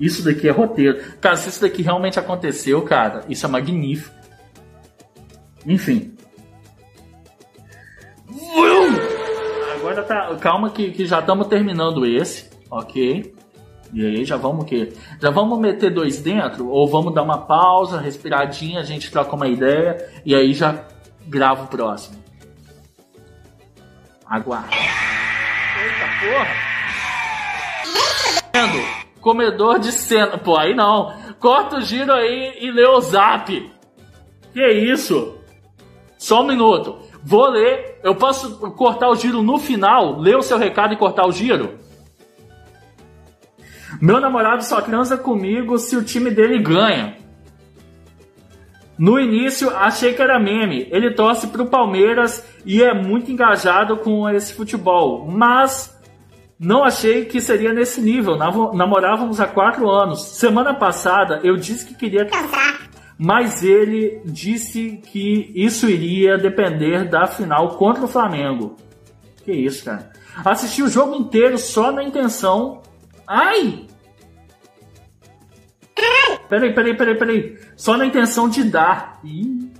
Isso 0.00 0.24
daqui 0.24 0.48
é 0.48 0.50
roteiro. 0.50 1.00
Cara, 1.20 1.36
se 1.36 1.48
isso 1.48 1.60
daqui 1.60 1.82
realmente 1.82 2.18
aconteceu, 2.18 2.82
cara, 2.82 3.24
isso 3.28 3.46
é 3.46 3.48
magnífico. 3.48 4.14
Enfim. 5.66 6.11
Agora 9.74 10.02
tá. 10.02 10.34
Calma 10.40 10.70
que, 10.70 10.90
que 10.90 11.04
já 11.04 11.20
estamos 11.20 11.46
terminando 11.48 12.06
esse, 12.06 12.50
ok? 12.70 13.34
E 13.92 14.06
aí 14.06 14.24
já 14.24 14.36
vamos 14.36 14.64
o 14.64 14.66
quê? 14.66 14.92
Já 15.20 15.30
vamos 15.30 15.58
meter 15.58 15.92
dois 15.92 16.20
dentro? 16.20 16.68
Ou 16.68 16.88
vamos 16.88 17.12
dar 17.12 17.22
uma 17.22 17.38
pausa, 17.38 18.00
respiradinha, 18.00 18.80
a 18.80 18.84
gente 18.84 19.10
troca 19.10 19.36
uma 19.36 19.48
ideia 19.48 20.08
e 20.24 20.34
aí 20.34 20.54
já 20.54 20.84
grava 21.26 21.64
o 21.64 21.66
próximo. 21.66 22.16
Aguarda. 24.24 24.74
Eita 24.74 26.06
porra! 26.20 26.72
Comedor 29.20 29.78
de 29.78 29.92
cena. 29.92 30.38
Pô, 30.38 30.56
aí 30.56 30.74
não. 30.74 31.14
Corta 31.38 31.76
o 31.76 31.82
giro 31.82 32.12
aí 32.12 32.56
e 32.60 32.70
lê 32.70 32.86
o 32.86 33.00
zap. 33.00 33.70
Que 34.52 34.68
isso? 34.68 35.38
Só 36.18 36.42
um 36.42 36.46
minuto. 36.46 36.98
Vou 37.22 37.48
ler. 37.48 38.00
Eu 38.02 38.14
posso 38.14 38.58
cortar 38.72 39.08
o 39.08 39.16
giro 39.16 39.42
no 39.42 39.58
final, 39.58 40.18
ler 40.18 40.36
o 40.36 40.42
seu 40.42 40.58
recado 40.58 40.92
e 40.92 40.96
cortar 40.96 41.26
o 41.26 41.32
giro? 41.32 41.78
Meu 44.00 44.20
namorado 44.20 44.64
só 44.64 44.80
transa 44.80 45.16
comigo 45.16 45.78
se 45.78 45.96
o 45.96 46.02
time 46.02 46.30
dele 46.30 46.58
ganha. 46.58 47.16
No 48.98 49.18
início 49.18 49.70
achei 49.70 50.14
que 50.14 50.22
era 50.22 50.38
meme. 50.38 50.88
Ele 50.90 51.12
torce 51.12 51.46
pro 51.46 51.66
Palmeiras 51.66 52.44
e 52.64 52.82
é 52.82 52.92
muito 52.92 53.30
engajado 53.30 53.96
com 53.96 54.28
esse 54.28 54.54
futebol. 54.54 55.26
Mas 55.30 55.96
não 56.58 56.84
achei 56.84 57.24
que 57.24 57.40
seria 57.40 57.72
nesse 57.72 58.00
nível. 58.00 58.36
Namorávamos 58.36 59.40
há 59.40 59.46
quatro 59.46 59.90
anos. 59.90 60.22
Semana 60.22 60.74
passada 60.74 61.40
eu 61.42 61.56
disse 61.56 61.86
que 61.86 61.94
queria 61.94 62.26
casar 62.26 62.91
mas 63.18 63.62
ele 63.62 64.20
disse 64.24 65.00
que 65.04 65.52
isso 65.54 65.88
iria 65.88 66.38
depender 66.38 67.08
da 67.08 67.26
final 67.26 67.76
contra 67.76 68.04
o 68.04 68.08
Flamengo. 68.08 68.76
Que 69.44 69.52
isso, 69.52 69.84
cara. 69.84 70.12
Assisti 70.44 70.82
o 70.82 70.88
jogo 70.88 71.14
inteiro 71.14 71.58
só 71.58 71.92
na 71.92 72.02
intenção. 72.02 72.82
Ai! 73.26 73.86
Peraí, 76.48 76.74
peraí, 76.74 76.96
peraí, 76.96 77.18
peraí. 77.18 77.58
Só 77.76 77.96
na 77.96 78.04
intenção 78.04 78.48
de 78.48 78.64
dar. 78.64 79.20
Ih. 79.24 79.70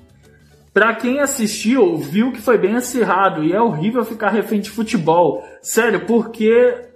Pra 0.73 0.95
quem 0.95 1.21
assistiu, 1.21 1.99
viu 1.99 2.33
que 2.33 2.41
foi 2.41 2.57
bem 2.57 2.77
acirrado 2.77 3.45
e 3.45 3.53
é 3.53 3.61
horrível 3.61 4.05
ficar 4.05 4.31
refém 4.31 4.59
de 4.59 4.71
futebol. 4.71 5.45
Sério, 5.61 6.07
porque 6.07 6.89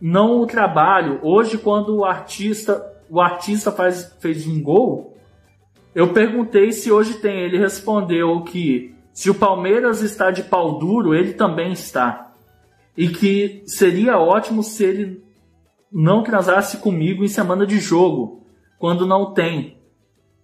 não 0.00 0.40
o 0.40 0.46
trabalho. 0.46 1.18
Hoje, 1.22 1.58
quando 1.58 1.96
o 1.96 2.04
artista, 2.04 2.80
o 3.10 3.20
artista 3.20 3.72
faz, 3.72 4.14
fez 4.20 4.46
um 4.46 4.62
gol, 4.62 5.15
eu 5.96 6.12
perguntei 6.12 6.72
se 6.72 6.92
hoje 6.92 7.14
tem. 7.14 7.40
Ele 7.40 7.56
respondeu 7.56 8.42
que 8.42 8.94
se 9.14 9.30
o 9.30 9.34
Palmeiras 9.34 10.02
está 10.02 10.30
de 10.30 10.42
pau 10.42 10.78
duro, 10.78 11.14
ele 11.14 11.32
também 11.32 11.72
está. 11.72 12.34
E 12.94 13.08
que 13.08 13.62
seria 13.64 14.18
ótimo 14.18 14.62
se 14.62 14.84
ele 14.84 15.24
não 15.90 16.22
transasse 16.22 16.76
comigo 16.76 17.24
em 17.24 17.28
semana 17.28 17.66
de 17.66 17.80
jogo, 17.80 18.46
quando 18.78 19.06
não 19.06 19.32
tem. 19.32 19.78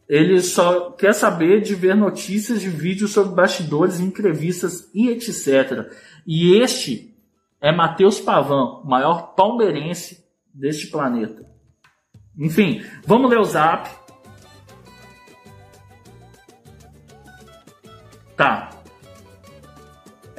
Ele 0.09 0.41
só 0.41 0.93
quer 0.93 1.12
saber 1.12 1.61
de 1.61 1.75
ver 1.75 1.95
notícias 1.95 2.62
de 2.62 2.71
vídeos 2.71 3.12
sobre 3.12 3.35
bastidores, 3.35 4.01
entrevistas 4.01 4.91
e 4.95 5.11
etc. 5.11 5.93
E 6.27 6.57
este 6.57 7.15
é 7.61 7.71
Matheus 7.71 8.19
Pavan, 8.19 8.81
maior 8.87 9.35
palmeirense 9.35 10.25
deste 10.55 10.87
planeta. 10.87 11.47
Enfim, 12.38 12.83
vamos 13.07 13.31
ler 13.31 13.38
o 13.38 13.45
zap. 13.45 14.02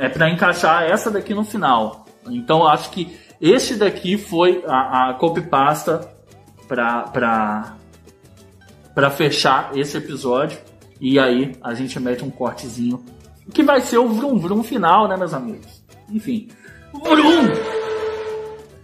É 0.04 0.10
para 0.10 0.30
encaixar 0.30 0.84
essa 0.84 1.10
daqui 1.10 1.34
no 1.34 1.46
final. 1.46 2.06
Então 2.28 2.68
acho 2.68 2.90
que 2.90 3.18
este 3.40 3.76
daqui 3.76 4.18
foi 4.18 4.62
a, 4.68 5.12
a 5.12 5.14
copypasta 5.14 6.12
para 6.68 7.78
para 8.94 9.10
fechar 9.10 9.72
esse 9.78 9.98
episódio 9.98 10.60
e 11.00 11.18
aí 11.18 11.56
a 11.64 11.74
gente 11.74 11.98
mete 12.02 12.22
um 12.22 12.30
cortezinho 12.30 13.02
que 13.54 13.64
vai 13.64 13.80
ser 13.80 13.98
o 13.98 14.10
vrum 14.10 14.38
vrum 14.38 14.62
final, 14.62 15.08
né, 15.08 15.16
meus 15.16 15.34
amigos? 15.34 15.82
Enfim, 16.10 16.50
vrum! 16.92 17.73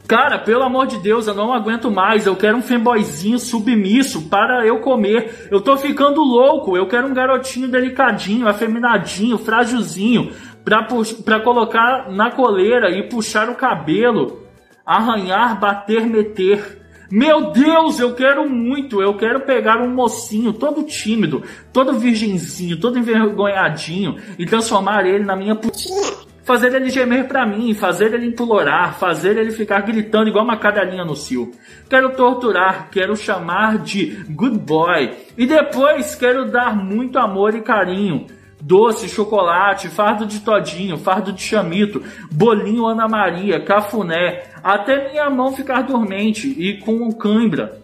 Cara, 0.09 0.39
pelo 0.39 0.63
amor 0.63 0.87
de 0.87 0.97
Deus, 0.97 1.27
eu 1.27 1.35
não 1.35 1.53
aguento 1.53 1.91
mais. 1.91 2.25
Eu 2.25 2.35
quero 2.35 2.57
um 2.57 2.63
fanboyzinho 2.63 3.37
submisso 3.37 4.23
para 4.23 4.65
eu 4.65 4.79
comer. 4.79 5.47
Eu 5.51 5.61
tô 5.61 5.77
ficando 5.77 6.19
louco. 6.19 6.75
Eu 6.75 6.87
quero 6.87 7.05
um 7.05 7.13
garotinho 7.13 7.67
delicadinho, 7.67 8.47
afeminadinho, 8.47 9.37
frágilzinho, 9.37 10.31
pra, 10.65 10.87
pra 11.23 11.39
colocar 11.41 12.09
na 12.09 12.31
coleira 12.31 12.89
e 12.89 13.07
puxar 13.07 13.51
o 13.51 13.55
cabelo, 13.55 14.47
arranhar, 14.83 15.59
bater, 15.59 16.07
meter. 16.07 16.81
Meu 17.11 17.51
Deus, 17.51 17.99
eu 17.99 18.15
quero 18.15 18.49
muito. 18.49 19.03
Eu 19.03 19.15
quero 19.15 19.41
pegar 19.41 19.79
um 19.79 19.93
mocinho 19.93 20.53
todo 20.53 20.81
tímido, 20.81 21.43
todo 21.71 21.99
virgenzinho, 21.99 22.79
todo 22.79 22.97
envergonhadinho 22.97 24.15
e 24.39 24.45
transformar 24.47 25.05
ele 25.05 25.23
na 25.23 25.35
minha 25.35 25.53
putinha 25.53 26.28
fazer 26.49 26.73
ele 26.73 26.89
gemer 26.89 27.27
para 27.27 27.45
mim, 27.45 27.75
fazer 27.75 28.11
ele 28.11 28.25
implorar, 28.25 28.97
fazer 28.97 29.37
ele 29.37 29.51
ficar 29.51 29.81
gritando 29.81 30.29
igual 30.29 30.43
uma 30.43 30.57
cadelinha 30.57 31.05
no 31.05 31.15
cio. 31.15 31.51
Quero 31.87 32.15
torturar, 32.15 32.89
quero 32.89 33.15
chamar 33.15 33.77
de 33.77 34.23
good 34.27 34.57
boy 34.57 35.15
e 35.37 35.45
depois 35.45 36.15
quero 36.15 36.49
dar 36.49 36.75
muito 36.75 37.19
amor 37.19 37.53
e 37.53 37.61
carinho. 37.61 38.25
Doce, 38.59 39.07
chocolate, 39.07 39.89
fardo 39.89 40.25
de 40.25 40.39
todinho, 40.39 40.97
fardo 40.97 41.31
de 41.31 41.43
chamito, 41.43 42.01
bolinho 42.31 42.87
Ana 42.87 43.07
Maria, 43.07 43.63
cafuné, 43.63 44.45
até 44.63 45.07
minha 45.07 45.29
mão 45.29 45.53
ficar 45.53 45.83
dormente 45.83 46.47
e 46.47 46.79
com 46.79 47.11
cãibra. 47.11 47.79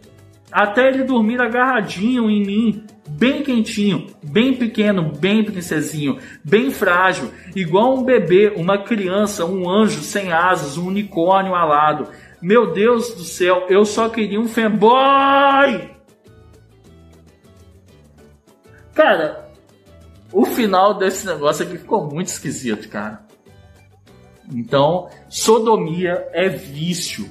Até 0.51 0.87
ele 0.87 1.03
dormir 1.03 1.39
agarradinho 1.39 2.31
em 2.31 2.43
mim, 2.43 2.83
bem 3.07 3.43
quentinho, 3.43 4.07
bem 4.23 4.55
pequeno, 4.55 5.11
bem 5.11 5.43
princesinho, 5.43 6.17
bem 6.43 6.71
frágil, 6.71 7.31
igual 7.55 7.95
um 7.95 8.03
bebê, 8.03 8.53
uma 8.55 8.77
criança, 8.77 9.45
um 9.45 9.69
anjo 9.69 10.01
sem 10.01 10.31
asas, 10.31 10.77
um 10.77 10.87
unicórnio 10.87 11.53
alado. 11.53 12.09
Meu 12.41 12.73
Deus 12.73 13.13
do 13.13 13.23
céu, 13.23 13.65
eu 13.69 13.85
só 13.85 14.09
queria 14.09 14.39
um 14.39 14.47
fanboy! 14.47 15.95
Cara, 18.93 19.49
o 20.31 20.45
final 20.45 20.93
desse 20.93 21.25
negócio 21.25 21.65
aqui 21.65 21.77
ficou 21.77 22.09
muito 22.09 22.27
esquisito, 22.27 22.89
cara. 22.89 23.25
Então, 24.51 25.09
sodomia 25.29 26.27
é 26.31 26.47
vício. 26.47 27.29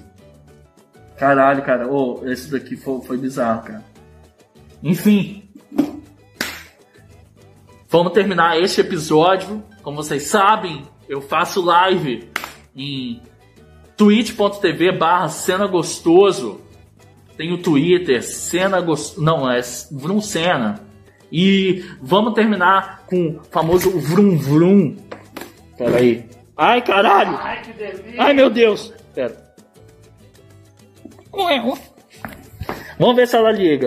Caralho, 1.17 1.63
cara, 1.63 1.89
oh, 1.89 2.21
esse 2.25 2.51
daqui 2.51 2.77
foi, 2.77 3.01
foi 3.03 3.17
bizarro, 3.17 3.63
cara. 3.63 3.85
Enfim, 4.83 5.44
Vamos 7.89 8.13
terminar 8.13 8.61
este 8.61 8.81
episódio. 8.81 9.63
Como 9.83 9.97
vocês 9.97 10.25
sabem, 10.25 10.83
eu 11.09 11.21
faço 11.21 11.65
live 11.65 12.29
em 12.75 13.23
twitch.tv 13.97 14.93
barra 14.93 15.29
cena 15.29 15.67
gostoso. 15.67 16.61
Tem 17.37 17.53
o 17.53 17.59
Twitter, 17.59 18.23
cena 18.23 18.81
gostoso. 18.81 19.23
Não, 19.23 19.51
é 19.51 19.61
Vrum 19.93 20.21
Cena. 20.21 20.81
E 21.31 21.85
vamos 22.01 22.35
terminar 22.35 23.05
com 23.07 23.37
o 23.37 23.45
famoso 23.51 23.91
Vrum 23.99 24.37
Vrum. 24.37 24.97
Pera 25.77 25.99
aí. 25.99 26.29
Ai, 26.57 26.83
caralho! 26.83 27.37
Ai, 27.41 27.63
que 27.63 27.73
delícia! 27.73 28.23
Ai, 28.23 28.33
meu 28.33 28.49
Deus! 28.49 28.93
Pera. 29.15 29.55
Vamos 32.99 33.17
ver 33.17 33.27
se 33.27 33.37
ela 33.37 33.51
liga. 33.51 33.87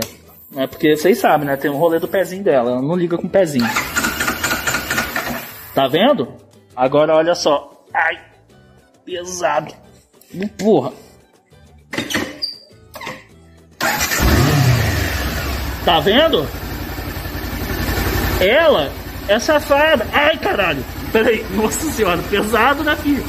É 0.58 0.65
porque 0.65 0.98
vocês 0.98 1.20
sabem, 1.20 1.46
né? 1.46 1.56
Tem 1.56 1.70
um 1.70 1.78
rolê 1.78 2.00
do 2.00 2.08
pezinho 2.08 2.43
dela. 2.43 2.72
Ela 2.72 2.82
não 2.82 2.96
liga 2.96 3.15
com 3.15 3.28
o 3.28 3.30
pezinho. 3.30 3.70
Tá 5.76 5.88
vendo? 5.88 6.34
Agora 6.76 7.15
olha 7.15 7.36
só. 7.36 7.86
Ai, 7.93 8.20
pesado. 9.06 9.72
Porra. 10.58 10.91
Tá 15.86 16.00
vendo? 16.00 16.48
Ela 18.41 18.91
é 19.28 19.38
safada. 19.38 20.08
Ai, 20.12 20.38
caralho. 20.38 20.84
Peraí, 21.12 21.46
nossa 21.52 21.91
senhora, 21.91 22.22
pesado, 22.32 22.84
né, 22.84 22.96
filho? 22.96 23.24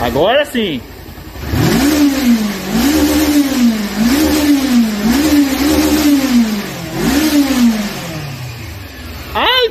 Agora 0.00 0.44
sim. 0.44 0.80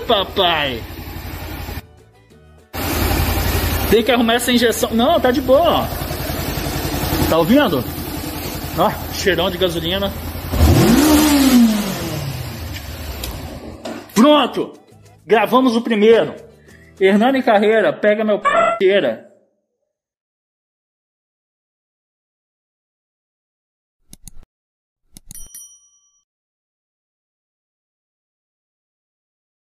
Papai. 0.05 0.81
Tem 3.89 4.03
que 4.03 4.11
arrumar 4.11 4.35
essa 4.35 4.51
injeção. 4.51 4.89
Não, 4.91 5.19
tá 5.19 5.31
de 5.31 5.41
boa. 5.41 5.87
Tá 7.29 7.37
ouvindo? 7.37 7.83
Ó, 8.77 8.91
cheirão 9.13 9.49
de 9.49 9.57
gasolina. 9.57 10.11
Pronto! 14.13 14.73
Gravamos 15.25 15.75
o 15.75 15.81
primeiro. 15.81 16.35
Hernani 16.99 17.41
Carreira, 17.43 17.91
pega 17.91 18.23
meu 18.23 18.39
p****. 18.39 19.24